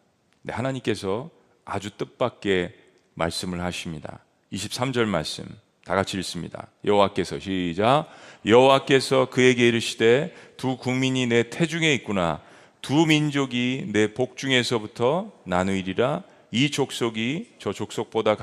네, 0.42 0.54
하나님께서 0.54 1.30
아주 1.64 1.90
뜻밖의 1.92 2.74
말씀을 3.14 3.62
하십니다. 3.62 4.20
23절 4.52 5.06
말씀 5.06 5.46
다 5.86 5.96
같이 5.96 6.18
읽습니다. 6.18 6.68
여호와께서 6.84 7.40
시작 7.40 8.10
여호와께서 8.46 9.30
그에게 9.30 9.70
이르시되 9.70 10.36
두 10.58 10.76
국민이 10.76 11.28
내 11.28 11.50
태중에 11.50 11.94
있구나 11.94 12.42
두 12.82 13.06
민족이 13.06 13.86
내 13.94 14.14
복중에서부터 14.14 15.32
나누이리라 15.46 16.24
이 16.52 16.72
족속이 16.72 17.56
저 17.60 17.74
족속보다 17.74 18.36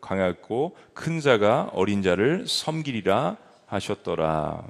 강하고 0.00 0.76
큰 0.94 1.20
자가 1.20 1.70
어린 1.72 2.02
자를 2.02 2.46
섬기리라 2.46 3.36
하셨더라. 3.66 4.64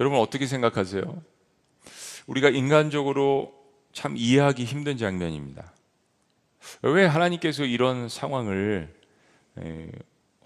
여러분 0.00 0.18
어떻게 0.18 0.46
생각하세요? 0.46 1.22
우리가 2.26 2.48
인간적으로 2.48 3.54
참 3.92 4.16
이해하기 4.16 4.64
힘든 4.64 4.96
장면입니다. 4.96 5.72
왜 6.82 7.06
하나님께서 7.06 7.64
이런 7.64 8.08
상황을 8.08 8.92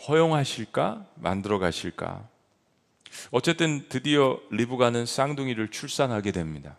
허용하실까? 0.07 1.07
만들어 1.15 1.59
가실까? 1.59 2.29
어쨌든 3.31 3.89
드디어 3.89 4.39
리브가는 4.51 5.07
쌍둥이를 5.07 5.71
출산하게 5.71 6.33
됩니다. 6.33 6.77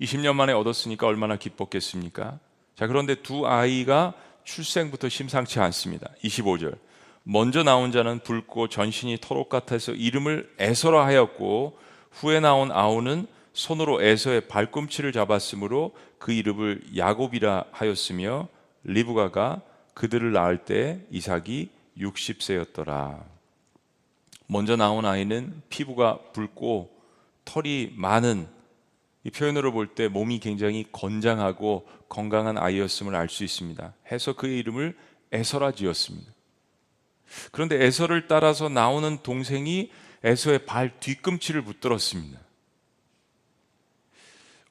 20년 0.00 0.34
만에 0.34 0.52
얻었으니까 0.52 1.06
얼마나 1.06 1.36
기뻤겠습니까? 1.36 2.38
자, 2.78 2.86
그런데 2.86 3.16
두 3.16 3.44
아이가 3.44 4.14
출생부터 4.44 5.08
심상치 5.08 5.58
않습니다. 5.58 6.10
25절. 6.22 6.78
먼저 7.24 7.64
나온 7.64 7.90
자는 7.90 8.20
붉고 8.20 8.68
전신이 8.68 9.18
터록 9.20 9.48
같아서 9.48 9.90
이름을 9.90 10.54
에서라 10.60 11.04
하였고 11.04 11.76
후에 12.12 12.38
나온 12.38 12.70
아우는 12.70 13.26
손으로 13.52 14.00
에서의 14.00 14.42
발꿈치를 14.42 15.10
잡았으므로 15.10 15.92
그 16.20 16.30
이름을 16.30 16.96
야곱이라 16.96 17.64
하였으며 17.72 18.46
리브가가 18.84 19.60
그들을 19.94 20.30
낳을 20.30 20.58
때 20.58 21.00
이삭이 21.10 21.70
60세였더라. 21.98 23.24
먼저 24.46 24.76
나온 24.76 25.04
아이는 25.04 25.62
피부가 25.68 26.20
붉고 26.32 26.96
털이 27.44 27.94
많은 27.96 28.46
이 29.24 29.30
표현으로 29.30 29.72
볼 29.72 29.94
때 29.96 30.06
몸이 30.06 30.38
굉장히 30.38 30.86
건장하고 30.92 31.97
건강한 32.08 32.58
아이였음을 32.58 33.14
알 33.14 33.28
수 33.28 33.44
있습니다. 33.44 33.94
해서 34.10 34.34
그의 34.34 34.58
이름을 34.58 34.96
에서라 35.32 35.72
지었습니다. 35.72 36.32
그런데 37.52 37.84
에서를 37.84 38.26
따라서 38.28 38.68
나오는 38.68 39.18
동생이 39.22 39.90
에서의 40.24 40.66
발 40.66 40.98
뒤꿈치를 41.00 41.62
붙들었습니다. 41.62 42.40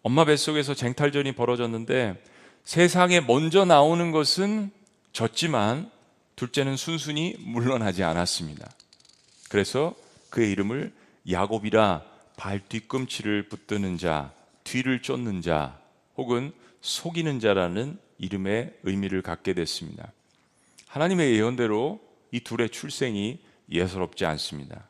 엄마 0.01 0.25
뱃속에서 0.25 0.73
쟁탈전이 0.73 1.33
벌어졌는데 1.33 2.21
세상에 2.63 3.21
먼저 3.21 3.65
나오는 3.65 4.11
것은 4.11 4.71
졌지만 5.13 5.91
둘째는 6.35 6.77
순순히 6.77 7.35
물러나지 7.39 8.03
않았습니다. 8.03 8.69
그래서 9.49 9.95
그의 10.29 10.51
이름을 10.51 10.93
야곱이라 11.29 12.03
발 12.35 12.59
뒤꿈치를 12.59 13.49
붙드는 13.49 13.97
자, 13.97 14.31
뒤를 14.63 15.01
쫓는 15.01 15.41
자, 15.41 15.79
혹은 16.15 16.51
속이는 16.87 17.41
자라는 17.41 17.99
이름의 18.17 18.73
의미를 18.83 19.21
갖게 19.21 19.53
됐습니다. 19.53 20.13
하나님의 20.87 21.35
예언대로 21.35 21.99
이 22.31 22.39
둘의 22.39 22.69
출생이 22.69 23.39
예사롭지 23.69 24.25
않습니다. 24.25 24.87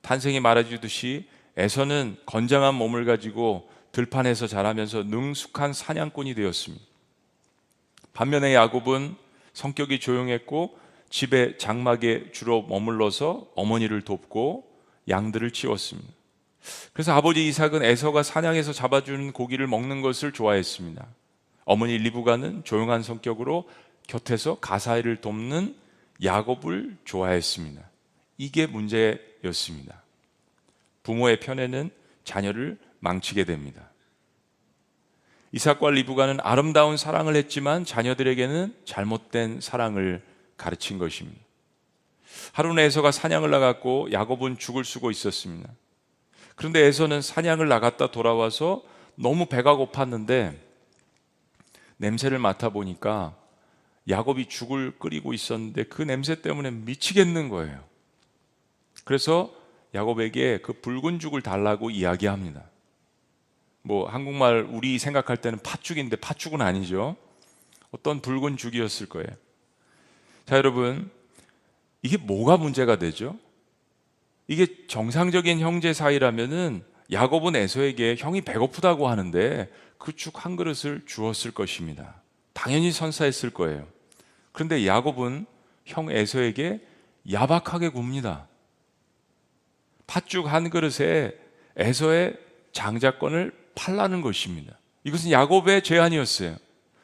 탄생이 0.00 0.40
말해주듯이 0.40 1.28
에서는 1.58 2.16
건장한 2.24 2.74
몸을 2.74 3.04
가지고 3.04 3.68
들판에서 3.92 4.46
자라면서 4.46 5.02
능숙한 5.02 5.74
사냥꾼이 5.74 6.34
되었습니다. 6.34 6.82
반면에 8.14 8.54
야곱은 8.54 9.14
성격이 9.52 10.00
조용했고 10.00 10.78
집에 11.10 11.58
장막에 11.58 12.30
주로 12.32 12.62
머물러서 12.62 13.50
어머니를 13.54 14.00
돕고 14.00 14.64
양들을 15.06 15.50
치웠습니다. 15.50 16.10
그래서 16.94 17.12
아버지 17.12 17.46
이삭은 17.46 17.82
에서가 17.82 18.22
사냥해서 18.22 18.72
잡아주는 18.72 19.32
고기를 19.32 19.66
먹는 19.66 20.00
것을 20.00 20.32
좋아했습니다. 20.32 21.06
어머니 21.66 21.98
리브가는 21.98 22.64
조용한 22.64 23.02
성격으로 23.02 23.68
곁에서 24.06 24.58
가사일을 24.60 25.16
돕는 25.16 25.76
야곱을 26.22 26.96
좋아했습니다. 27.04 27.82
이게 28.38 28.66
문제였습니다. 28.66 30.02
부모의 31.02 31.40
편에는 31.40 31.90
자녀를 32.24 32.78
망치게 33.00 33.44
됩니다. 33.44 33.90
이삭과 35.52 35.90
리브가는 35.90 36.38
아름다운 36.42 36.96
사랑을 36.96 37.34
했지만 37.34 37.84
자녀들에게는 37.84 38.74
잘못된 38.84 39.60
사랑을 39.60 40.22
가르친 40.56 40.98
것입니다. 40.98 41.40
하루는 42.52 42.82
에서가 42.82 43.10
사냥을 43.10 43.50
나갔고 43.50 44.12
야곱은 44.12 44.58
죽을 44.58 44.84
쓰고 44.84 45.10
있었습니다. 45.10 45.68
그런데 46.54 46.80
에서는 46.80 47.22
사냥을 47.22 47.68
나갔다 47.68 48.10
돌아와서 48.10 48.82
너무 49.16 49.46
배가 49.46 49.76
고팠는데 49.76 50.65
냄새를 51.96 52.38
맡아 52.38 52.68
보니까 52.68 53.36
야곱이 54.08 54.46
죽을 54.46 54.98
끓이고 54.98 55.32
있었는데 55.32 55.84
그 55.84 56.02
냄새 56.02 56.40
때문에 56.40 56.70
미치겠는 56.70 57.48
거예요. 57.48 57.82
그래서 59.04 59.52
야곱에게 59.94 60.58
그 60.62 60.74
붉은 60.74 61.18
죽을 61.18 61.42
달라고 61.42 61.90
이야기합니다. 61.90 62.64
뭐 63.82 64.08
한국말 64.08 64.66
우리 64.70 64.98
생각할 64.98 65.36
때는 65.36 65.58
팥죽인데 65.62 66.16
팥죽은 66.16 66.60
아니죠. 66.60 67.16
어떤 67.90 68.20
붉은 68.20 68.56
죽이었을 68.56 69.08
거예요. 69.08 69.28
자, 70.44 70.56
여러분. 70.56 71.10
이게 72.02 72.16
뭐가 72.16 72.56
문제가 72.56 72.96
되죠? 72.98 73.36
이게 74.46 74.86
정상적인 74.86 75.58
형제 75.58 75.92
사이라면은 75.92 76.84
야곱은 77.10 77.56
에서에게 77.56 78.14
형이 78.16 78.42
배고프다고 78.42 79.08
하는데 79.08 79.68
그 80.06 80.12
죽 80.12 80.44
한 80.44 80.54
그릇을 80.54 81.02
주었을 81.04 81.50
것입니다. 81.50 82.14
당연히 82.52 82.92
선사했을 82.92 83.50
거예요. 83.50 83.88
그런데 84.52 84.86
야곱은 84.86 85.46
형 85.84 86.12
에서에게 86.12 86.80
야박하게 87.32 87.88
굽니다. 87.88 88.46
팥죽 90.06 90.46
한 90.46 90.70
그릇에 90.70 91.32
에서의 91.76 92.38
장자권을 92.70 93.52
팔라는 93.74 94.20
것입니다. 94.20 94.78
이것은 95.02 95.32
야곱의 95.32 95.82
제안이었어요. 95.82 96.56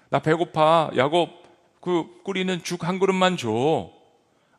나 0.08 0.20
배고파. 0.20 0.92
야곱 0.96 1.30
그 1.80 2.22
끓이는 2.24 2.62
죽 2.62 2.84
한 2.84 3.00
그릇만 3.00 3.36
줘. 3.36 3.90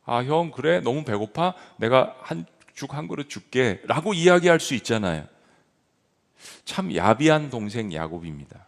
아, 0.03 0.17
형, 0.25 0.51
그래? 0.51 0.81
너무 0.81 1.05
배고파? 1.05 1.53
내가 1.77 2.17
한, 2.21 2.45
죽 2.75 2.93
한 2.93 3.07
그릇 3.07 3.29
줄게. 3.29 3.79
라고 3.85 4.13
이야기할 4.13 4.59
수 4.59 4.73
있잖아요. 4.73 5.25
참 6.65 6.95
야비한 6.95 7.49
동생 7.49 7.93
야곱입니다. 7.93 8.67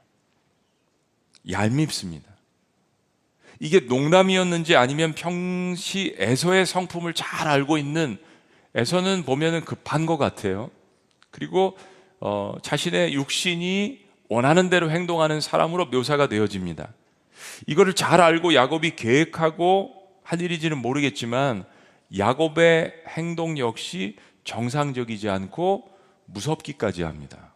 얄밉습니다. 1.49 2.29
이게 3.59 3.79
농담이었는지 3.79 4.75
아니면 4.75 5.13
평시 5.13 6.15
에서의 6.17 6.65
성품을 6.65 7.13
잘 7.13 7.47
알고 7.47 7.77
있는 7.77 8.17
에서는 8.73 9.23
보면은 9.23 9.63
급한 9.63 10.05
것 10.05 10.17
같아요. 10.17 10.69
그리고 11.31 11.77
어, 12.19 12.55
자신의 12.61 13.13
육신이 13.13 14.05
원하는 14.27 14.69
대로 14.69 14.89
행동하는 14.89 15.39
사람으로 15.39 15.85
묘사가 15.87 16.27
되어집니다. 16.27 16.93
이거를 17.67 17.93
잘 17.93 18.21
알고 18.21 18.53
야곱이 18.53 18.95
계획하고 18.95 19.93
할 20.23 20.41
일인지는 20.41 20.77
모르겠지만 20.79 21.65
야곱의 22.17 22.93
행동 23.09 23.57
역시 23.57 24.17
정상적이지 24.43 25.29
않고 25.29 25.89
무섭기까지 26.25 27.03
합니다. 27.03 27.54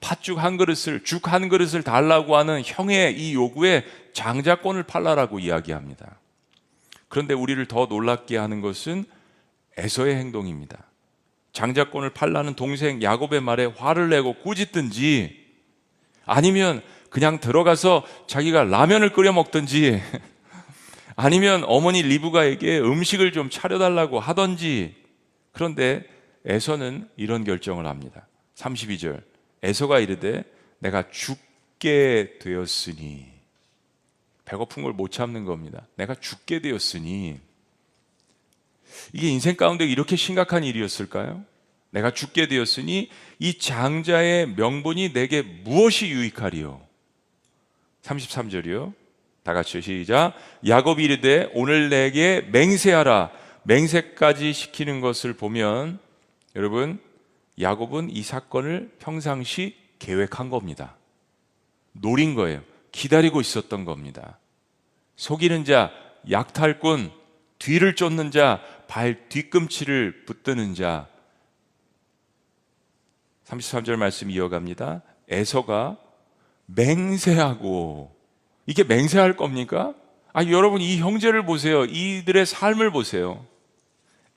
팥죽 0.00 0.38
한 0.38 0.56
그릇을 0.56 1.02
죽 1.04 1.28
한 1.28 1.48
그릇을 1.48 1.82
달라고 1.82 2.36
하는 2.36 2.62
형의 2.64 3.18
이 3.18 3.34
요구에 3.34 3.84
장자권을 4.12 4.84
팔라라고 4.84 5.38
이야기합니다. 5.38 6.18
그런데 7.08 7.34
우리를 7.34 7.64
더 7.66 7.86
놀랍게 7.86 8.36
하는 8.36 8.60
것은 8.60 9.04
에서의 9.76 10.16
행동입니다. 10.16 10.84
장자권을 11.52 12.10
팔라는 12.10 12.54
동생 12.54 13.02
야곱의 13.02 13.40
말에 13.40 13.66
화를 13.66 14.10
내고 14.10 14.34
꾸짖든지 14.34 15.46
아니면 16.24 16.82
그냥 17.10 17.40
들어가서 17.40 18.04
자기가 18.26 18.64
라면을 18.64 19.12
끓여 19.12 19.32
먹든지 19.32 20.00
아니면 21.16 21.64
어머니 21.66 22.02
리브가에게 22.02 22.78
음식을 22.78 23.32
좀 23.32 23.50
차려달라고 23.50 24.20
하던지 24.20 24.94
그런데 25.52 26.04
에서는 26.44 27.08
이런 27.16 27.44
결정을 27.44 27.86
합니다. 27.86 28.28
32절 28.54 29.22
에서가 29.62 29.98
이르되 30.00 30.44
내가 30.78 31.10
죽게 31.10 32.38
되었으니 32.40 33.26
배고픈 34.44 34.82
걸 34.82 34.92
못 34.92 35.10
참는 35.12 35.44
겁니다. 35.44 35.86
내가 35.96 36.14
죽게 36.14 36.60
되었으니 36.60 37.38
이게 39.12 39.28
인생 39.28 39.56
가운데 39.56 39.84
이렇게 39.84 40.16
심각한 40.16 40.64
일이었을까요? 40.64 41.44
내가 41.90 42.10
죽게 42.10 42.48
되었으니 42.48 43.10
이 43.38 43.58
장자의 43.58 44.54
명분이 44.54 45.12
내게 45.12 45.42
무엇이 45.42 46.08
유익하리요? 46.08 46.80
33절이요. 48.02 48.92
다 49.42 49.54
같이 49.54 49.80
시작. 49.80 50.34
야곱이 50.66 51.04
이르되 51.04 51.50
오늘 51.54 51.88
내게 51.88 52.42
맹세하라. 52.52 53.30
맹세까지 53.64 54.52
시키는 54.52 55.00
것을 55.00 55.34
보면 55.34 55.98
여러분 56.56 57.00
야곱은 57.60 58.10
이 58.10 58.22
사건을 58.22 58.94
평상시 58.98 59.76
계획한 59.98 60.50
겁니다. 60.50 60.96
노린 61.92 62.34
거예요. 62.34 62.62
기다리고 62.92 63.40
있었던 63.40 63.84
겁니다. 63.84 64.38
속이는 65.16 65.64
자, 65.64 65.90
약탈꾼, 66.30 67.10
뒤를 67.58 67.96
쫓는 67.96 68.30
자, 68.30 68.60
발 68.86 69.28
뒤꿈치를 69.28 70.24
붙드는 70.24 70.74
자. 70.74 71.08
33절 73.46 73.96
말씀 73.96 74.30
이어갑니다. 74.30 75.02
에서가 75.28 75.96
맹세하고 76.66 78.14
이게 78.66 78.84
맹세할 78.84 79.36
겁니까? 79.36 79.94
아, 80.32 80.44
여러분 80.44 80.80
이 80.80 80.98
형제를 80.98 81.44
보세요. 81.44 81.84
이들의 81.84 82.46
삶을 82.46 82.90
보세요. 82.90 83.44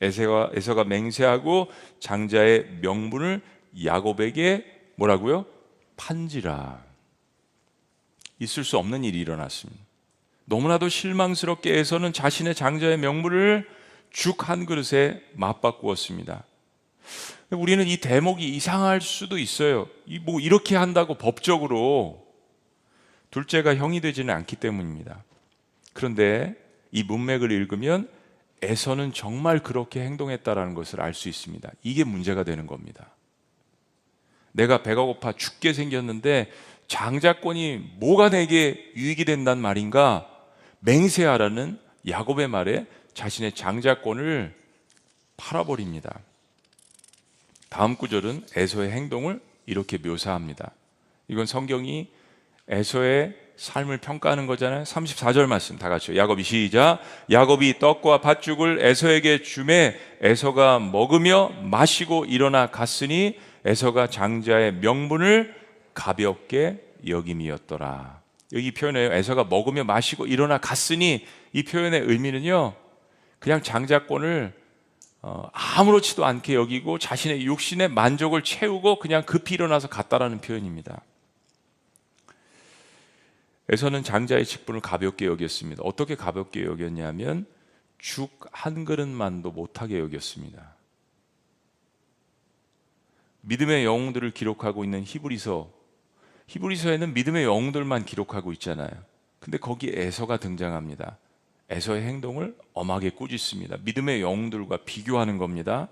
에서가, 0.02 0.50
에서가 0.54 0.84
맹세하고 0.84 1.70
장자의 2.00 2.80
명분을 2.82 3.42
야곱에게 3.86 4.66
뭐라고요? 4.96 5.46
판지라. 5.98 6.84
있을 8.40 8.64
수 8.64 8.78
없는 8.78 9.04
일이 9.04 9.20
일어났습니다. 9.20 9.80
너무나도 10.46 10.90
실망스럽게 10.90 11.78
에서는 11.78 12.12
자신의 12.14 12.56
장자의 12.56 12.98
명분을 12.98 13.70
죽 14.10 14.50
한 14.50 14.66
그릇에 14.66 15.22
맞바꾸었습니다. 15.34 16.44
우리는 17.52 17.88
이 17.88 17.98
대목이 17.98 18.48
이상할 18.56 19.02
수도 19.02 19.38
있어요. 19.38 19.88
뭐 20.24 20.40
이렇게 20.40 20.76
한다고 20.76 21.16
법적으로 21.16 22.26
둘째가 23.30 23.76
형이 23.76 24.02
되지는 24.02 24.34
않기 24.34 24.58
때문입니다. 24.58 25.24
그런데 25.94 26.56
이 26.92 27.04
문맥을 27.04 27.52
읽으면 27.52 28.10
에서는 28.62 29.14
정말 29.14 29.60
그렇게 29.60 30.02
행동했다라는 30.02 30.74
것을 30.76 31.02
알 31.02 31.14
수 31.14 31.30
있습니다. 31.30 31.72
이게 31.84 32.04
문제가 32.04 32.44
되는 32.44 32.68
겁니다. 32.68 33.10
내가 34.52 34.84
배가 34.84 35.04
고파 35.04 35.32
죽게 35.32 35.74
생겼는데 35.74 36.52
장자권이 36.88 37.96
뭐가 38.00 38.30
내게 38.30 38.92
유익이 38.96 39.26
된단 39.26 39.60
말인가? 39.60 40.28
맹세하라는 40.80 41.80
야곱의 42.08 42.48
말에 42.48 42.86
자신의 43.14 43.54
장자권을 43.54 44.56
팔아버립니다. 45.38 46.20
다음 47.70 47.96
구절은 47.96 48.46
에서의 48.56 48.92
행동을 48.92 49.42
이렇게 49.66 49.98
묘사합니다. 49.98 50.72
이건 51.30 51.46
성경이 51.46 52.10
에서의 52.68 53.41
삶을 53.62 54.00
평가하는 54.00 54.48
거잖아요. 54.48 54.82
34절 54.86 55.46
말씀 55.46 55.78
다 55.78 55.88
같이요. 55.88 56.18
야곱이 56.18 56.42
시작. 56.42 57.00
야곱이 57.30 57.78
떡과 57.78 58.20
팥죽을 58.22 58.84
에서에게 58.84 59.44
주매 59.44 59.96
에서가 60.20 60.80
먹으며 60.80 61.52
마시고 61.62 62.26
일어나 62.26 62.72
갔으니 62.72 63.38
에서가 63.64 64.08
장자의 64.08 64.74
명분을 64.78 65.54
가볍게 65.94 66.82
여김이었더라. 67.08 68.22
여기 68.54 68.72
표현에요. 68.72 69.14
에서가 69.14 69.44
먹으며 69.44 69.84
마시고 69.84 70.26
일어나 70.26 70.58
갔으니 70.58 71.28
이 71.54 71.62
표현의 71.62 72.02
의미는요. 72.02 72.74
그냥 73.38 73.62
장자권을 73.62 74.54
어, 75.22 75.50
아무렇지도 75.54 76.26
않게 76.26 76.56
여기고 76.56 76.98
자신의 76.98 77.46
육신의 77.46 77.90
만족을 77.90 78.42
채우고 78.42 78.98
그냥 78.98 79.22
급히 79.24 79.54
일어나서 79.54 79.88
갔다라는 79.88 80.42
표현입니다. 80.42 81.04
에서는 83.72 84.04
장자의 84.04 84.46
직분을 84.46 84.82
가볍게 84.82 85.26
여겼습니다. 85.26 85.82
어떻게 85.84 86.16
가볍게 86.16 86.66
여겼냐면 86.66 87.46
죽 87.98 88.42
한 88.52 88.86
그릇만도 88.86 89.52
못하게 89.52 90.00
여겼습니다. 90.00 90.76
믿음의 93.42 93.86
영웅들을 93.86 94.32
기록하고 94.32 94.84
있는 94.84 95.04
히브리서 95.04 95.72
히브리서에는 96.48 97.14
믿음의 97.14 97.44
영웅들만 97.46 98.06
기록하고 98.06 98.52
있잖아요. 98.54 98.92
근데 99.40 99.58
거기 99.58 99.92
에서가 99.94 100.38
등장합니다. 100.38 101.18
에서의 101.70 102.04
행동을 102.04 102.56
엄하게 102.74 103.12
꾸짖습니다. 103.12 103.78
믿음의 103.84 104.22
영웅들과 104.22 104.78
비교하는 104.86 105.38
겁니다. 105.38 105.88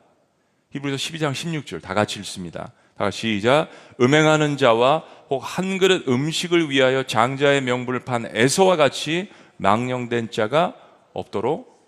히브리서 0.72 0.98
12장 0.98 1.32
16절 1.32 1.82
다 1.82 1.96
같이 1.96 2.20
읽습니다. 2.20 2.74
다 2.98 3.06
같이 3.06 3.36
시작. 3.36 3.70
음행하는 4.00 4.58
자와 4.58 5.06
혹 5.30 5.44
한 5.44 5.78
그릇 5.78 6.08
음식을 6.08 6.70
위하여 6.70 7.04
장자의 7.04 7.62
명분을 7.62 8.02
판 8.02 8.28
에서와 8.36 8.76
같이 8.76 9.30
망령된 9.58 10.32
자가 10.32 10.76
없도록 11.14 11.80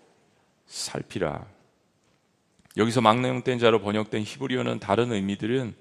살피라. 0.66 1.44
여기서 2.76 3.00
망령된 3.00 3.58
자로 3.58 3.80
번역된 3.80 4.22
히브리어는 4.22 4.78
다른 4.78 5.12
의미들은 5.12 5.74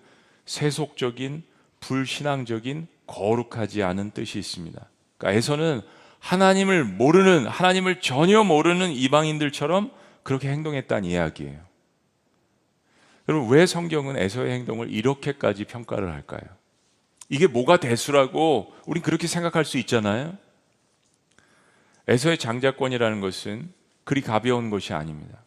세속적인 0.46 1.44
불신앙적인 1.80 2.88
거룩하지 3.08 3.84
않은 3.84 4.12
뜻이 4.12 4.40
있습니다. 4.40 4.86
그러니까 5.18 5.38
에서는 5.38 5.82
하나님을 6.20 6.84
모르는 6.84 7.48
하나님을 7.48 8.02
전혀 8.02 8.44
모르는 8.44 8.92
이방인들처럼 8.92 9.92
그렇게 10.24 10.50
행동했다는 10.50 11.10
이야기예요. 11.10 11.60
여러분 13.30 13.50
왜 13.50 13.66
성경은 13.66 14.18
에서의 14.18 14.52
행동을 14.52 14.92
이렇게까지 14.92 15.66
평가를 15.66 16.12
할까요? 16.12 16.42
이게 17.32 17.48
뭐가 17.48 17.78
대수라고 17.78 18.74
우린 18.86 19.02
그렇게 19.02 19.26
생각할 19.26 19.64
수 19.64 19.78
있잖아요. 19.78 20.38
에서의 22.10 22.38
장자권이라는 22.38 23.22
것은 23.22 23.72
그리 24.04 24.20
가벼운 24.20 24.70
것이 24.70 24.94
아닙니다. 24.94 25.38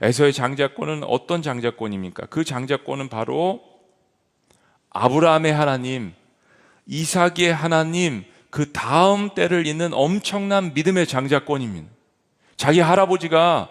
에서의 0.00 0.32
장자권은 0.32 1.04
어떤 1.04 1.42
장자권입니까? 1.42 2.28
그 2.30 2.42
장자권은 2.42 3.10
바로 3.10 3.60
아브라함의 4.88 5.52
하나님, 5.52 6.14
이삭의 6.86 7.52
하나님, 7.52 8.24
그 8.48 8.72
다음 8.72 9.34
때를 9.34 9.66
잇는 9.66 9.92
엄청난 9.92 10.72
믿음의 10.72 11.06
장자권입니다. 11.06 11.86
자기 12.56 12.80
할아버지가 12.80 13.68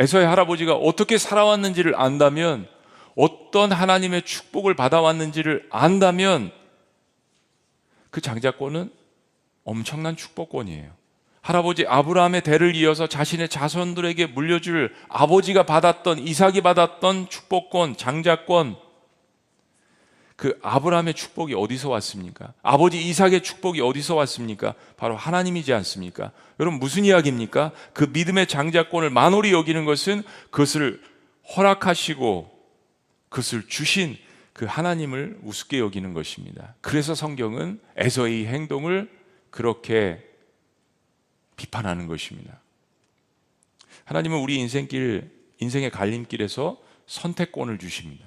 에서의 0.00 0.26
할아버지가 0.26 0.74
어떻게 0.74 1.16
살아왔는지를 1.16 1.94
안다면 1.94 2.66
어떤 3.14 3.70
하나님의 3.70 4.22
축복을 4.22 4.74
받아왔는지를 4.74 5.68
안다면 5.70 6.50
그 8.12 8.20
장자권은 8.20 8.92
엄청난 9.64 10.16
축복권이에요. 10.16 10.92
할아버지 11.40 11.86
아브라함의 11.86 12.42
대를 12.42 12.76
이어서 12.76 13.08
자신의 13.08 13.48
자손들에게 13.48 14.26
물려줄 14.26 14.94
아버지가 15.08 15.64
받았던 15.64 16.20
이삭이 16.20 16.60
받았던 16.60 17.30
축복권, 17.30 17.96
장자권 17.96 18.76
그 20.36 20.58
아브라함의 20.62 21.14
축복이 21.14 21.54
어디서 21.54 21.88
왔습니까? 21.88 22.52
아버지 22.62 23.02
이삭의 23.02 23.42
축복이 23.42 23.80
어디서 23.80 24.14
왔습니까? 24.16 24.74
바로 24.96 25.16
하나님이지 25.16 25.72
않습니까? 25.72 26.32
여러분 26.60 26.78
무슨 26.78 27.04
이야기입니까? 27.04 27.72
그 27.94 28.10
믿음의 28.12 28.46
장자권을 28.46 29.08
만홀히 29.10 29.52
여기는 29.52 29.84
것은 29.84 30.22
그것을 30.50 31.00
허락하시고 31.56 32.50
그것을 33.30 33.66
주신 33.68 34.16
그 34.62 34.66
하나님을 34.66 35.40
우습게 35.42 35.80
여기는 35.80 36.14
것입니다. 36.14 36.76
그래서 36.82 37.16
성경은 37.16 37.80
에서의 37.96 38.46
행동을 38.46 39.10
그렇게 39.50 40.24
비판하는 41.56 42.06
것입니다. 42.06 42.60
하나님은 44.04 44.38
우리 44.38 44.54
인생길, 44.60 45.32
인생의 45.58 45.90
갈림길에서 45.90 46.80
선택권을 47.08 47.78
주십니다. 47.78 48.24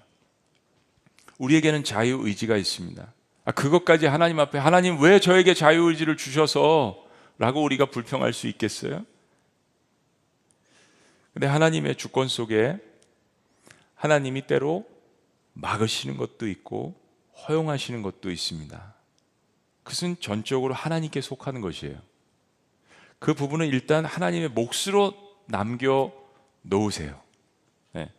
우리에게는 1.37 1.85
자유의지가 1.85 2.57
있습니다. 2.57 3.13
아, 3.45 3.51
그것까지 3.53 4.05
하나님 4.07 4.37
앞에 4.41 4.57
하나님 4.57 4.99
왜 4.99 5.21
저에게 5.21 5.53
자유의지를 5.53 6.17
주셔서 6.17 7.01
라고 7.37 7.63
우리가 7.63 7.85
불평할 7.85 8.33
수 8.33 8.47
있겠어요? 8.47 9.05
근데 11.31 11.47
하나님의 11.47 11.95
주권 11.95 12.27
속에 12.27 12.75
하나님이 13.95 14.47
때로 14.47 14.94
막으시는 15.55 16.17
것도 16.17 16.47
있고 16.47 16.95
허용하시는 17.47 18.01
것도 18.01 18.31
있습니다. 18.31 18.93
그것은 19.83 20.17
전적으로 20.19 20.73
하나님께 20.73 21.21
속하는 21.21 21.61
것이에요. 21.61 21.97
그 23.19 23.33
부분은 23.33 23.67
일단 23.67 24.05
하나님의 24.05 24.49
몫으로 24.49 25.13
남겨 25.45 26.11
놓으세요. 26.61 27.19
네. 27.93 28.11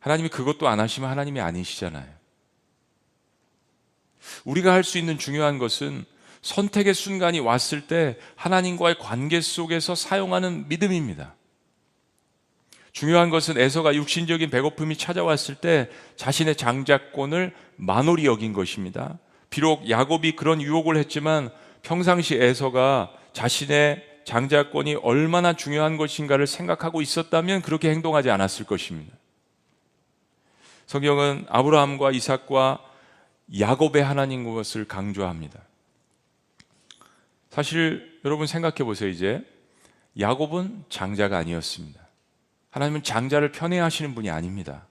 하나님이 0.00 0.28
그것도 0.28 0.68
안 0.68 0.80
하시면 0.80 1.08
하나님이 1.10 1.40
아니시잖아요. 1.40 2.12
우리가 4.44 4.72
할 4.72 4.84
수 4.84 4.98
있는 4.98 5.18
중요한 5.18 5.58
것은 5.58 6.04
선택의 6.42 6.94
순간이 6.94 7.40
왔을 7.40 7.86
때 7.86 8.18
하나님과의 8.36 8.98
관계 8.98 9.40
속에서 9.40 9.94
사용하는 9.94 10.68
믿음입니다. 10.68 11.34
중요한 12.92 13.30
것은 13.30 13.58
에서가 13.58 13.94
육신적인 13.94 14.50
배고픔이 14.50 14.96
찾아왔을 14.96 15.54
때 15.56 15.88
자신의 16.16 16.56
장자권을 16.56 17.54
만홀히 17.76 18.26
여긴 18.26 18.52
것입니다. 18.52 19.18
비록 19.50 19.88
야곱이 19.88 20.36
그런 20.36 20.60
유혹을 20.60 20.96
했지만 20.96 21.50
평상시 21.82 22.36
에서가 22.36 23.12
자신의 23.32 24.12
장자권이 24.24 24.96
얼마나 24.96 25.52
중요한 25.52 25.96
것인가를 25.96 26.46
생각하고 26.46 27.02
있었다면 27.02 27.62
그렇게 27.62 27.90
행동하지 27.90 28.30
않았을 28.30 28.66
것입니다. 28.66 29.16
성경은 30.86 31.46
아브라함과 31.48 32.12
이삭과 32.12 32.78
야곱의 33.58 34.04
하나님 34.04 34.44
것을 34.44 34.84
강조합니다. 34.86 35.60
사실 37.50 38.20
여러분 38.24 38.46
생각해 38.46 38.84
보세요, 38.84 39.08
이제. 39.08 39.44
야곱은 40.18 40.84
장자가 40.88 41.38
아니었습니다. 41.38 42.01
하나님은 42.72 43.02
장자를 43.02 43.52
편애하시는 43.52 44.14
분이 44.14 44.30
아닙니다. 44.30 44.86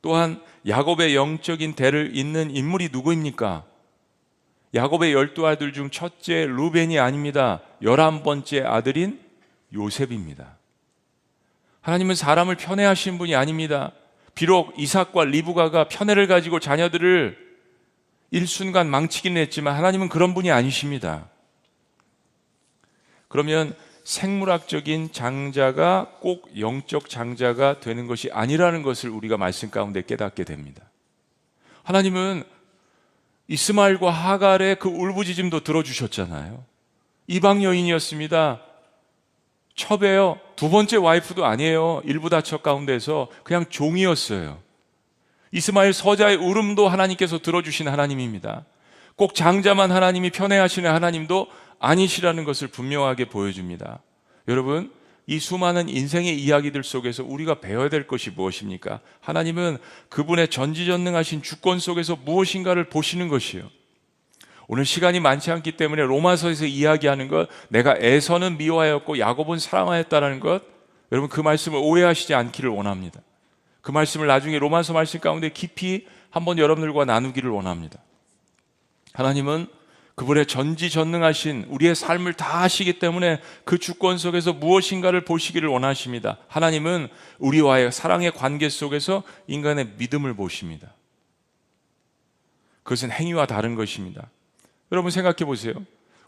또한 0.00 0.40
야곱의 0.66 1.14
영적인 1.14 1.74
대를 1.74 2.16
잇는 2.16 2.54
인물이 2.54 2.90
누구입니까? 2.92 3.64
야곱의 4.74 5.12
열두 5.12 5.46
아들 5.46 5.72
중 5.72 5.90
첫째 5.90 6.46
루벤이 6.46 6.98
아닙니다. 6.98 7.60
열한 7.82 8.22
번째 8.22 8.62
아들인 8.62 9.20
요셉입니다. 9.72 10.56
하나님은 11.80 12.14
사람을 12.14 12.56
편애하시는 12.56 13.18
분이 13.18 13.34
아닙니다. 13.34 13.92
비록 14.34 14.74
이삭과 14.78 15.24
리브가가 15.24 15.88
편애를 15.88 16.26
가지고 16.26 16.60
자녀들을 16.60 17.36
일순간 18.30 18.88
망치긴 18.88 19.36
했지만 19.36 19.76
하나님은 19.76 20.08
그런 20.08 20.34
분이 20.34 20.50
아니십니다. 20.50 21.28
그러면 23.28 23.74
생물학적인 24.04 25.12
장자가 25.12 26.12
꼭 26.20 26.48
영적 26.58 27.08
장자가 27.08 27.80
되는 27.80 28.06
것이 28.06 28.30
아니라는 28.30 28.82
것을 28.82 29.10
우리가 29.10 29.38
말씀 29.38 29.70
가운데 29.70 30.02
깨닫게 30.02 30.44
됩니다. 30.44 30.82
하나님은 31.82 32.44
이스마엘과 33.48 34.10
하갈의 34.10 34.78
그 34.78 34.88
울부짖음도 34.88 35.60
들어주셨잖아요. 35.60 36.64
이방 37.26 37.62
여인이었습니다. 37.62 38.60
첩에요. 39.74 40.38
두 40.56 40.70
번째 40.70 40.96
와이프도 40.96 41.44
아니에요. 41.44 42.02
일부 42.04 42.30
다처 42.30 42.58
가운데서 42.58 43.28
그냥 43.42 43.64
종이었어요. 43.68 44.58
이스마엘 45.50 45.92
서자의 45.92 46.36
울음도 46.36 46.88
하나님께서 46.88 47.38
들어주신 47.38 47.88
하나님입니다. 47.88 48.64
꼭 49.16 49.34
장자만 49.34 49.92
하나님이 49.92 50.30
편애하시는 50.30 50.90
하나님도 50.90 51.46
아니시라는 51.84 52.44
것을 52.44 52.68
분명하게 52.68 53.26
보여줍니다. 53.26 54.00
여러분, 54.48 54.90
이 55.26 55.38
수많은 55.38 55.88
인생의 55.88 56.38
이야기들 56.38 56.82
속에서 56.82 57.22
우리가 57.24 57.60
배워야 57.60 57.88
될 57.88 58.06
것이 58.06 58.30
무엇입니까? 58.30 59.00
하나님은 59.20 59.78
그분의 60.08 60.48
전지전능하신 60.48 61.42
주권 61.42 61.78
속에서 61.78 62.16
무엇인가를 62.16 62.88
보시는 62.88 63.28
것이요. 63.28 63.68
오늘 64.66 64.86
시간이 64.86 65.20
많지 65.20 65.50
않기 65.50 65.72
때문에 65.72 66.02
로마서에서 66.02 66.64
이야기하는 66.64 67.28
것, 67.28 67.48
내가 67.68 67.94
에서는 67.98 68.56
미워하였고 68.56 69.18
야곱은 69.18 69.58
사랑하였다는 69.58 70.40
것, 70.40 70.62
여러분 71.12 71.28
그 71.28 71.42
말씀을 71.42 71.78
오해하시지 71.82 72.32
않기를 72.32 72.70
원합니다. 72.70 73.20
그 73.82 73.92
말씀을 73.92 74.26
나중에 74.26 74.58
로마서 74.58 74.94
말씀 74.94 75.20
가운데 75.20 75.50
깊이 75.50 76.06
한번 76.30 76.58
여러분들과 76.58 77.04
나누기를 77.04 77.50
원합니다. 77.50 78.00
하나님은 79.12 79.68
그분의 80.14 80.46
전지전능하신 80.46 81.66
우리의 81.68 81.94
삶을 81.94 82.34
다 82.34 82.62
하시기 82.62 82.98
때문에 82.98 83.40
그 83.64 83.78
주권 83.78 84.16
속에서 84.16 84.52
무엇인가를 84.52 85.24
보시기를 85.24 85.68
원하십니다. 85.68 86.38
하나님은 86.46 87.08
우리와의 87.38 87.90
사랑의 87.90 88.32
관계 88.32 88.68
속에서 88.68 89.24
인간의 89.48 89.94
믿음을 89.98 90.34
보십니다. 90.34 90.94
그것은 92.84 93.10
행위와 93.10 93.46
다른 93.46 93.74
것입니다. 93.74 94.30
여러분 94.92 95.10
생각해 95.10 95.38
보세요. 95.46 95.74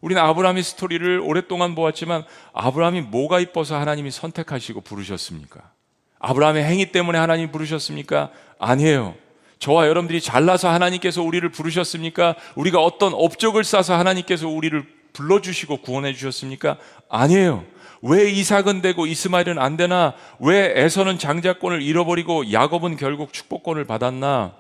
우리는 0.00 0.20
아브라함의 0.20 0.62
스토리를 0.62 1.20
오랫동안 1.20 1.74
보았지만 1.74 2.24
아브라함이 2.54 3.02
뭐가 3.02 3.40
이뻐서 3.40 3.78
하나님이 3.78 4.10
선택하시고 4.10 4.80
부르셨습니까? 4.80 5.70
아브라함의 6.18 6.64
행위 6.64 6.90
때문에 6.90 7.18
하나님이 7.18 7.52
부르셨습니까? 7.52 8.32
아니에요. 8.58 9.14
저와 9.58 9.88
여러분들이 9.88 10.20
잘나서 10.20 10.68
하나님께서 10.68 11.22
우리를 11.22 11.48
부르셨습니까? 11.50 12.36
우리가 12.56 12.82
어떤 12.82 13.14
업적을 13.14 13.64
쌓아서 13.64 13.96
하나님께서 13.96 14.48
우리를 14.48 14.84
불러주시고 15.12 15.78
구원해 15.78 16.12
주셨습니까? 16.12 16.78
아니에요. 17.08 17.64
왜 18.02 18.30
이삭은 18.30 18.82
되고 18.82 19.06
이스마엘은 19.06 19.58
안 19.58 19.76
되나? 19.76 20.14
왜 20.38 20.72
에서는 20.76 21.18
장자권을 21.18 21.80
잃어버리고 21.82 22.52
야곱은 22.52 22.96
결국 22.96 23.32
축복권을 23.32 23.84
받았나? 23.86 24.54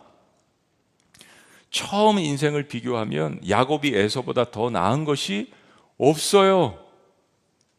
처음 1.70 2.18
인생을 2.18 2.68
비교하면 2.68 3.40
야곱이 3.46 3.92
에서보다 3.94 4.50
더 4.50 4.70
나은 4.70 5.04
것이 5.04 5.52
없어요. 5.98 6.78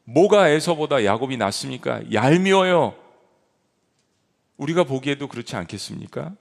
뭐가 0.04 0.50
에서보다 0.50 1.04
야곱이 1.04 1.38
낫습니까? 1.38 2.02
얄미워요. 2.14 2.96
우리가 4.58 4.84
보기에도 4.84 5.28
그렇지 5.28 5.56
않겠습니까? 5.56 6.34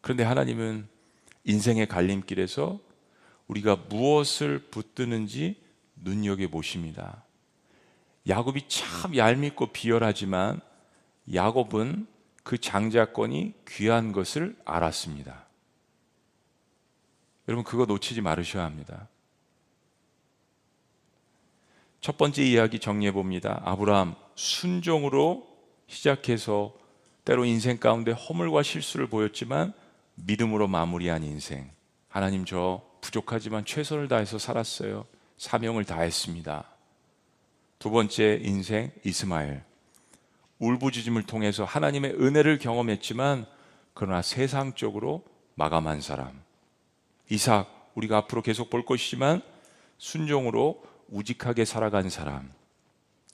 그런데 0.00 0.24
하나님은 0.24 0.88
인생의 1.44 1.86
갈림길에서 1.86 2.80
우리가 3.48 3.76
무엇을 3.88 4.58
붙드는지 4.70 5.60
눈여겨 5.96 6.48
보십니다. 6.48 7.24
야곱이 8.28 8.68
참 8.68 9.16
얄밉고 9.16 9.68
비열하지만 9.68 10.60
야곱은 11.32 12.06
그 12.42 12.58
장자권이 12.58 13.54
귀한 13.68 14.12
것을 14.12 14.56
알았습니다. 14.64 15.46
여러분 17.48 17.64
그거 17.64 17.84
놓치지 17.84 18.20
말으셔야 18.20 18.64
합니다. 18.64 19.08
첫 22.00 22.16
번째 22.16 22.42
이야기 22.42 22.78
정리해 22.78 23.12
봅니다. 23.12 23.60
아브라함 23.64 24.14
순종으로 24.34 25.46
시작해서 25.86 26.74
때로 27.24 27.44
인생 27.44 27.76
가운데 27.76 28.12
허물과 28.12 28.62
실수를 28.62 29.08
보였지만 29.08 29.74
믿음으로 30.24 30.68
마무리한 30.68 31.22
인생. 31.22 31.70
하나님 32.08 32.44
저 32.44 32.82
부족하지만 33.00 33.64
최선을 33.64 34.08
다해서 34.08 34.38
살았어요. 34.38 35.06
사명을 35.36 35.84
다했습니다. 35.84 36.64
두 37.78 37.90
번째 37.90 38.40
인생 38.42 38.90
이스마엘. 39.04 39.64
울부짖음을 40.58 41.24
통해서 41.24 41.64
하나님의 41.64 42.14
은혜를 42.20 42.58
경험했지만 42.58 43.46
그러나 43.94 44.22
세상적으로 44.22 45.24
마감한 45.54 46.00
사람. 46.00 46.42
이삭 47.30 47.92
우리가 47.94 48.18
앞으로 48.18 48.42
계속 48.42 48.70
볼 48.70 48.84
것이지만 48.84 49.42
순종으로 49.98 50.82
우직하게 51.08 51.64
살아간 51.64 52.10
사람. 52.10 52.50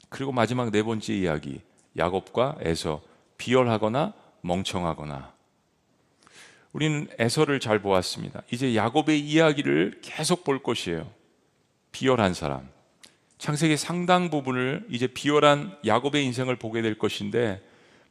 그리고 0.08 0.32
마지막 0.32 0.70
네 0.70 0.82
번째 0.82 1.14
이야기. 1.14 1.60
야곱과 1.96 2.56
에서 2.60 3.02
비열하거나 3.38 4.14
멍청하거나. 4.42 5.35
우리는 6.76 7.08
에서를 7.18 7.58
잘 7.58 7.78
보았습니다. 7.78 8.42
이제 8.50 8.76
야곱의 8.76 9.18
이야기를 9.18 10.00
계속 10.02 10.44
볼 10.44 10.62
것이에요. 10.62 11.10
비열한 11.90 12.34
사람. 12.34 12.68
창세기 13.38 13.78
상당 13.78 14.28
부분을 14.28 14.84
이제 14.90 15.06
비열한 15.06 15.74
야곱의 15.86 16.22
인생을 16.26 16.56
보게 16.56 16.82
될 16.82 16.98
것인데 16.98 17.62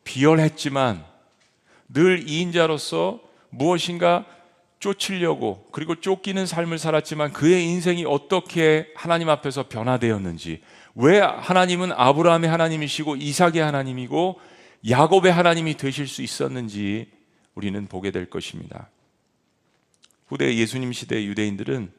비열했지만 0.03 1.05
늘 1.89 2.27
이인자로서 2.27 3.21
무엇인가 3.51 4.25
쫓으려고 4.79 5.67
그리고 5.71 6.01
쫓기는 6.01 6.43
삶을 6.47 6.79
살았지만 6.79 7.33
그의 7.33 7.65
인생이 7.65 8.05
어떻게 8.07 8.87
하나님 8.95 9.29
앞에서 9.29 9.67
변화되었는지 9.67 10.63
왜 10.95 11.19
하나님은 11.19 11.91
아브라함의 11.91 12.49
하나님이시고 12.49 13.17
이삭의 13.17 13.59
하나님이고 13.59 14.39
야곱의 14.89 15.31
하나님이 15.31 15.77
되실 15.77 16.07
수 16.07 16.23
있었는지 16.23 17.13
우리는 17.55 17.87
보게 17.87 18.11
될 18.11 18.29
것입니다. 18.29 18.89
후대 20.27 20.55
예수님 20.55 20.91
시대 20.91 21.23
유대인들은 21.23 21.91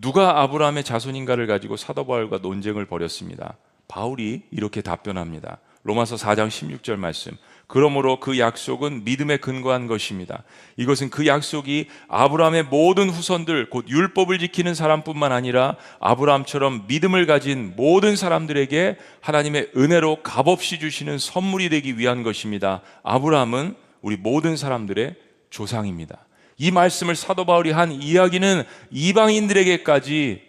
누가 0.00 0.42
아브라함의 0.42 0.84
자손인가를 0.84 1.46
가지고 1.46 1.76
사도 1.76 2.06
바울과 2.06 2.38
논쟁을 2.38 2.86
벌였습니다. 2.86 3.56
바울이 3.88 4.42
이렇게 4.50 4.82
답변합니다. 4.82 5.58
로마서 5.84 6.16
4장 6.16 6.48
16절 6.48 6.96
말씀. 6.96 7.32
그러므로 7.68 8.20
그 8.20 8.38
약속은 8.38 9.04
믿음에 9.04 9.36
근거한 9.38 9.86
것입니다. 9.86 10.42
이것은 10.76 11.10
그 11.10 11.26
약속이 11.26 11.88
아브라함의 12.08 12.64
모든 12.64 13.08
후손들, 13.08 13.70
곧 13.70 13.88
율법을 13.88 14.38
지키는 14.38 14.74
사람뿐만 14.74 15.32
아니라 15.32 15.76
아브라함처럼 16.00 16.86
믿음을 16.88 17.26
가진 17.26 17.74
모든 17.76 18.16
사람들에게 18.16 18.98
하나님의 19.20 19.70
은혜로 19.76 20.22
값없이 20.22 20.78
주시는 20.78 21.18
선물이 21.18 21.68
되기 21.70 21.98
위한 21.98 22.22
것입니다. 22.22 22.82
아브라함은 23.02 23.85
우리 24.06 24.16
모든 24.16 24.56
사람들의 24.56 25.16
조상입니다. 25.50 26.26
이 26.58 26.70
말씀을 26.70 27.16
사도 27.16 27.44
바울이 27.44 27.72
한 27.72 27.90
이야기는 27.90 28.62
이방인들에게까지 28.92 30.42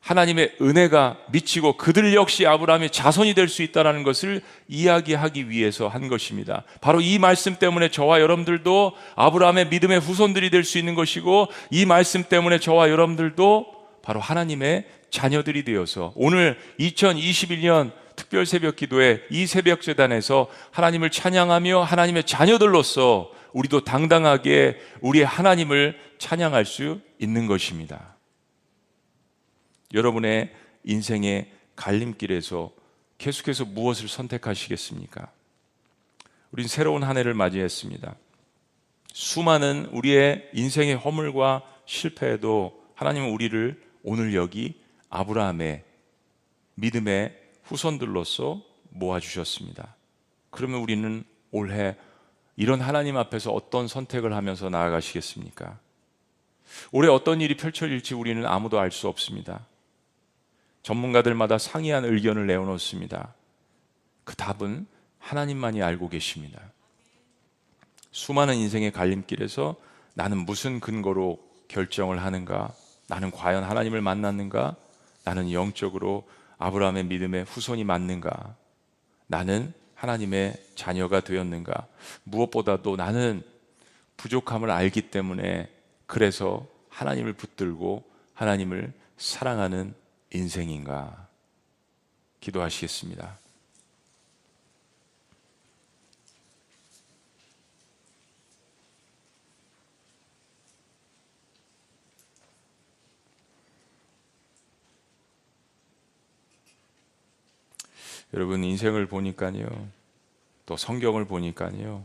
하나님의 0.00 0.52
은혜가 0.60 1.18
미치고 1.32 1.76
그들 1.76 2.14
역시 2.14 2.46
아브라함의 2.46 2.90
자손이 2.90 3.34
될 3.34 3.48
수 3.48 3.64
있다는 3.64 4.04
것을 4.04 4.42
이야기하기 4.68 5.50
위해서 5.50 5.88
한 5.88 6.06
것입니다. 6.06 6.62
바로 6.80 7.00
이 7.00 7.18
말씀 7.18 7.56
때문에 7.56 7.88
저와 7.88 8.20
여러분들도 8.20 8.92
아브라함의 9.16 9.70
믿음의 9.70 9.98
후손들이 9.98 10.50
될 10.50 10.62
수 10.62 10.78
있는 10.78 10.94
것이고 10.94 11.48
이 11.72 11.86
말씀 11.86 12.22
때문에 12.22 12.60
저와 12.60 12.90
여러분들도 12.90 13.66
바로 14.02 14.20
하나님의 14.20 14.84
자녀들이 15.10 15.64
되어서 15.64 16.12
오늘 16.14 16.60
2021년 16.78 17.90
특별 18.24 18.46
새벽 18.46 18.76
기도에 18.76 19.22
이 19.30 19.46
새벽 19.46 19.82
재단에서 19.82 20.48
하나님을 20.70 21.10
찬양하며 21.10 21.82
하나님의 21.82 22.24
자녀들로서 22.24 23.30
우리도 23.52 23.84
당당하게 23.84 24.80
우리 25.02 25.22
하나님을 25.22 25.98
찬양할 26.16 26.64
수 26.64 27.00
있는 27.18 27.46
것입니다. 27.46 28.16
여러분의 29.92 30.54
인생의 30.84 31.52
갈림길에서 31.76 32.72
계속해서 33.18 33.66
무엇을 33.66 34.08
선택하시겠습니까? 34.08 35.30
우린 36.50 36.66
새로운 36.66 37.02
한 37.02 37.18
해를 37.18 37.34
맞이했습니다. 37.34 38.14
수많은 39.12 39.86
우리의 39.92 40.48
인생의 40.54 40.96
허물과 40.96 41.62
실패에도 41.84 42.82
하나님은 42.94 43.30
우리를 43.30 43.82
오늘 44.02 44.34
여기 44.34 44.80
아브라함의 45.10 45.84
믿음의 46.76 47.43
후손들로서 47.64 48.62
모아주셨습니다. 48.90 49.96
그러면 50.50 50.80
우리는 50.80 51.24
올해 51.50 51.96
이런 52.56 52.80
하나님 52.80 53.16
앞에서 53.16 53.50
어떤 53.52 53.88
선택을 53.88 54.34
하면서 54.34 54.68
나아가시겠습니까? 54.68 55.78
올해 56.92 57.08
어떤 57.08 57.40
일이 57.40 57.56
펼쳐질지 57.56 58.14
우리는 58.14 58.46
아무도 58.46 58.78
알 58.78 58.90
수 58.90 59.08
없습니다. 59.08 59.66
전문가들마다 60.82 61.58
상이한 61.58 62.04
의견을 62.04 62.46
내어놓습니다. 62.46 63.34
그 64.24 64.36
답은 64.36 64.86
하나님만이 65.18 65.82
알고 65.82 66.08
계십니다. 66.08 66.60
수많은 68.12 68.54
인생의 68.56 68.92
갈림길에서 68.92 69.76
나는 70.14 70.44
무슨 70.44 70.80
근거로 70.80 71.40
결정을 71.68 72.22
하는가? 72.22 72.72
나는 73.08 73.30
과연 73.30 73.64
하나님을 73.64 74.00
만났는가? 74.00 74.76
나는 75.24 75.50
영적으로 75.50 76.28
아브라함의 76.58 77.04
믿음의 77.04 77.44
후손이 77.44 77.84
맞는가? 77.84 78.56
나는 79.26 79.72
하나님의 79.94 80.54
자녀가 80.74 81.20
되었는가? 81.20 81.86
무엇보다도 82.24 82.96
나는 82.96 83.42
부족함을 84.16 84.70
알기 84.70 85.10
때문에 85.10 85.70
그래서 86.06 86.66
하나님을 86.88 87.32
붙들고 87.32 88.04
하나님을 88.34 88.92
사랑하는 89.16 89.94
인생인가? 90.32 91.28
기도하시겠습니다. 92.40 93.43
여러분 108.34 108.64
인생을 108.64 109.06
보니까요. 109.06 109.64
또 110.66 110.76
성경을 110.76 111.24
보니까요. 111.24 112.04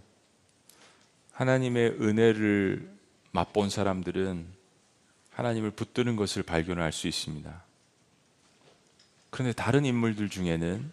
하나님의 1.32 1.98
은혜를 2.00 2.88
맛본 3.32 3.72
사람들은 3.72 4.46
하나님을 5.32 5.72
붙드는 5.72 6.16
것을 6.16 6.44
발견할 6.44 6.92
수 6.92 7.08
있습니다. 7.08 7.64
그런데 9.32 9.54
다른 9.54 9.86
인물들 9.86 10.30
중에는 10.30 10.92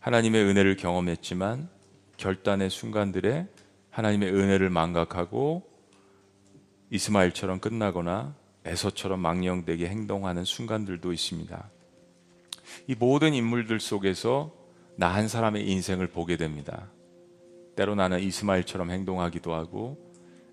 하나님의 0.00 0.44
은혜를 0.44 0.76
경험했지만 0.76 1.68
결단의 2.16 2.70
순간들에 2.70 3.46
하나님의 3.90 4.32
은혜를 4.32 4.70
망각하고 4.70 5.68
이스마엘처럼 6.88 7.60
끝나거나 7.60 8.34
에서처럼 8.64 9.20
망령되게 9.20 9.88
행동하는 9.88 10.44
순간들도 10.44 11.12
있습니다. 11.12 11.68
이 12.86 12.94
모든 12.94 13.34
인물들 13.34 13.80
속에서 13.80 14.52
나 14.96 15.14
한 15.14 15.28
사람의 15.28 15.68
인생을 15.68 16.08
보게 16.08 16.36
됩니다. 16.36 16.90
때로 17.76 17.94
나는 17.94 18.20
이스마엘처럼 18.20 18.90
행동하기도 18.90 19.52
하고 19.54 19.98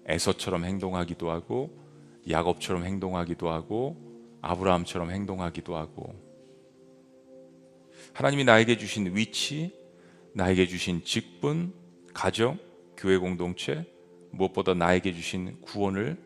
에서처럼 0.05 0.65
행동하기도 0.65 1.29
하고 1.29 1.77
야곱처럼 2.29 2.85
행동하기도 2.85 3.49
하고 3.49 3.97
아브라함처럼 4.41 5.11
행동하기도 5.11 5.75
하고 5.75 6.15
하나님이 8.13 8.45
나에게 8.45 8.77
주신 8.77 9.15
위치, 9.15 9.73
나에게 10.33 10.67
주신 10.67 11.03
직분, 11.03 11.73
가정, 12.13 12.57
교회 12.97 13.17
공동체, 13.17 13.85
무엇보다 14.31 14.73
나에게 14.73 15.13
주신 15.13 15.59
구원을 15.61 16.17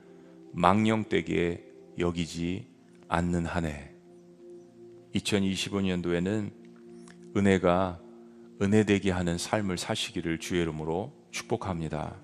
망령되게 0.52 1.64
여기지 2.00 2.68
않는 3.08 3.46
한 3.46 3.66
해. 3.66 3.93
2025년도에는 5.16 6.52
은혜가 7.36 8.00
은혜되게 8.62 9.12
하는 9.12 9.38
삶을 9.38 9.78
사시기를 9.78 10.40
주의 10.40 10.62
이름으로 10.62 11.14
축복합니다. 11.32 12.16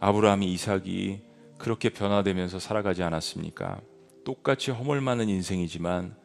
아브라함이 0.00 0.52
이삭이 0.52 1.20
그렇게 1.58 1.88
변화되면서 1.88 2.58
살아가지 2.58 3.02
않았습니까? 3.02 3.80
똑같이 4.24 4.70
허물 4.70 5.00
많은 5.00 5.28
인생이지만 5.28 6.16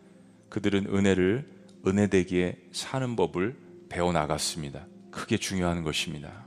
그들은 0.50 0.88
은혜를 0.88 1.48
은혜되게 1.86 2.70
사는 2.72 3.16
법을 3.16 3.58
배워 3.90 4.12
나갔습니다. 4.12 4.88
크게 5.12 5.38
중요한 5.38 5.84
것입니다. 5.84 6.46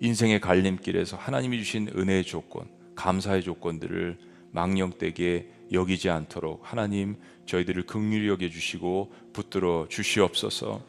인생의 0.00 0.40
갈림길에서 0.40 1.16
하나님이 1.16 1.58
주신 1.58 1.88
은혜의 1.94 2.24
조건, 2.24 2.68
감사의 2.94 3.42
조건들을 3.42 4.18
망령되게 4.52 5.50
여기지 5.72 6.10
않도록 6.10 6.60
하나님 6.62 7.16
저희들을 7.46 7.84
극률히 7.84 8.28
여겨 8.28 8.48
주시고 8.48 9.12
붙들어 9.32 9.86
주시옵소서. 9.88 10.82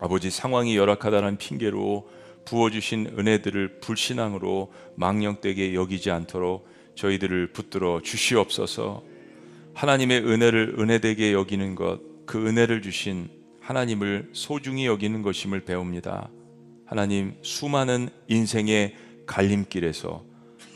아버지 0.00 0.30
상황이 0.30 0.76
열악하다는 0.76 1.38
핑계로 1.38 2.08
부어 2.44 2.70
주신 2.70 3.06
은혜들을 3.18 3.80
불신앙으로 3.80 4.72
망령되게 4.96 5.74
여기지 5.74 6.10
않도록 6.10 6.68
저희들을 6.94 7.52
붙들어 7.52 8.00
주시옵소서. 8.02 9.02
하나님의 9.74 10.24
은혜를 10.24 10.76
은혜되게 10.78 11.32
여기는 11.32 11.74
것, 11.74 12.00
그 12.26 12.46
은혜를 12.46 12.82
주신 12.82 13.28
하나님을 13.60 14.30
소중히 14.32 14.86
여기는 14.86 15.22
것임을 15.22 15.64
배웁니다. 15.64 16.30
하나님 16.84 17.34
수많은 17.42 18.10
인생의 18.28 18.94
갈림길에서 19.26 20.24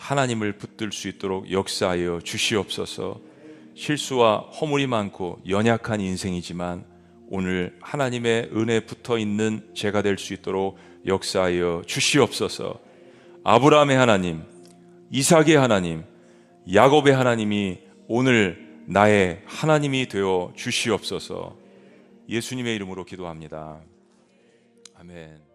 하나님을 0.09 0.55
붙들 0.55 0.91
수 0.91 1.07
있도록 1.09 1.51
역사하여 1.51 2.21
주시옵소서. 2.25 3.21
실수와 3.75 4.39
허물이 4.39 4.87
많고 4.87 5.43
연약한 5.47 6.01
인생이지만 6.01 6.87
오늘 7.29 7.77
하나님의 7.83 8.53
은혜 8.55 8.81
붙어 8.81 9.19
있는 9.19 9.69
제가 9.75 10.01
될 10.01 10.17
수 10.17 10.33
있도록 10.33 10.79
역사하여 11.07 11.83
주시옵소서. 11.87 12.81
아브라함의 13.45 13.99
하나님, 13.99 14.45
이삭의 15.11 15.57
하나님, 15.57 16.05
야곱의 16.73 17.15
하나님이 17.15 17.81
오늘 18.09 18.83
나의 18.87 19.43
하나님이 19.45 20.09
되어 20.09 20.55
주시옵소서. 20.57 21.55
예수님의 22.31 22.75
이름으로 22.77 23.05
기도합니다. 23.05 23.83
아멘. 24.99 25.48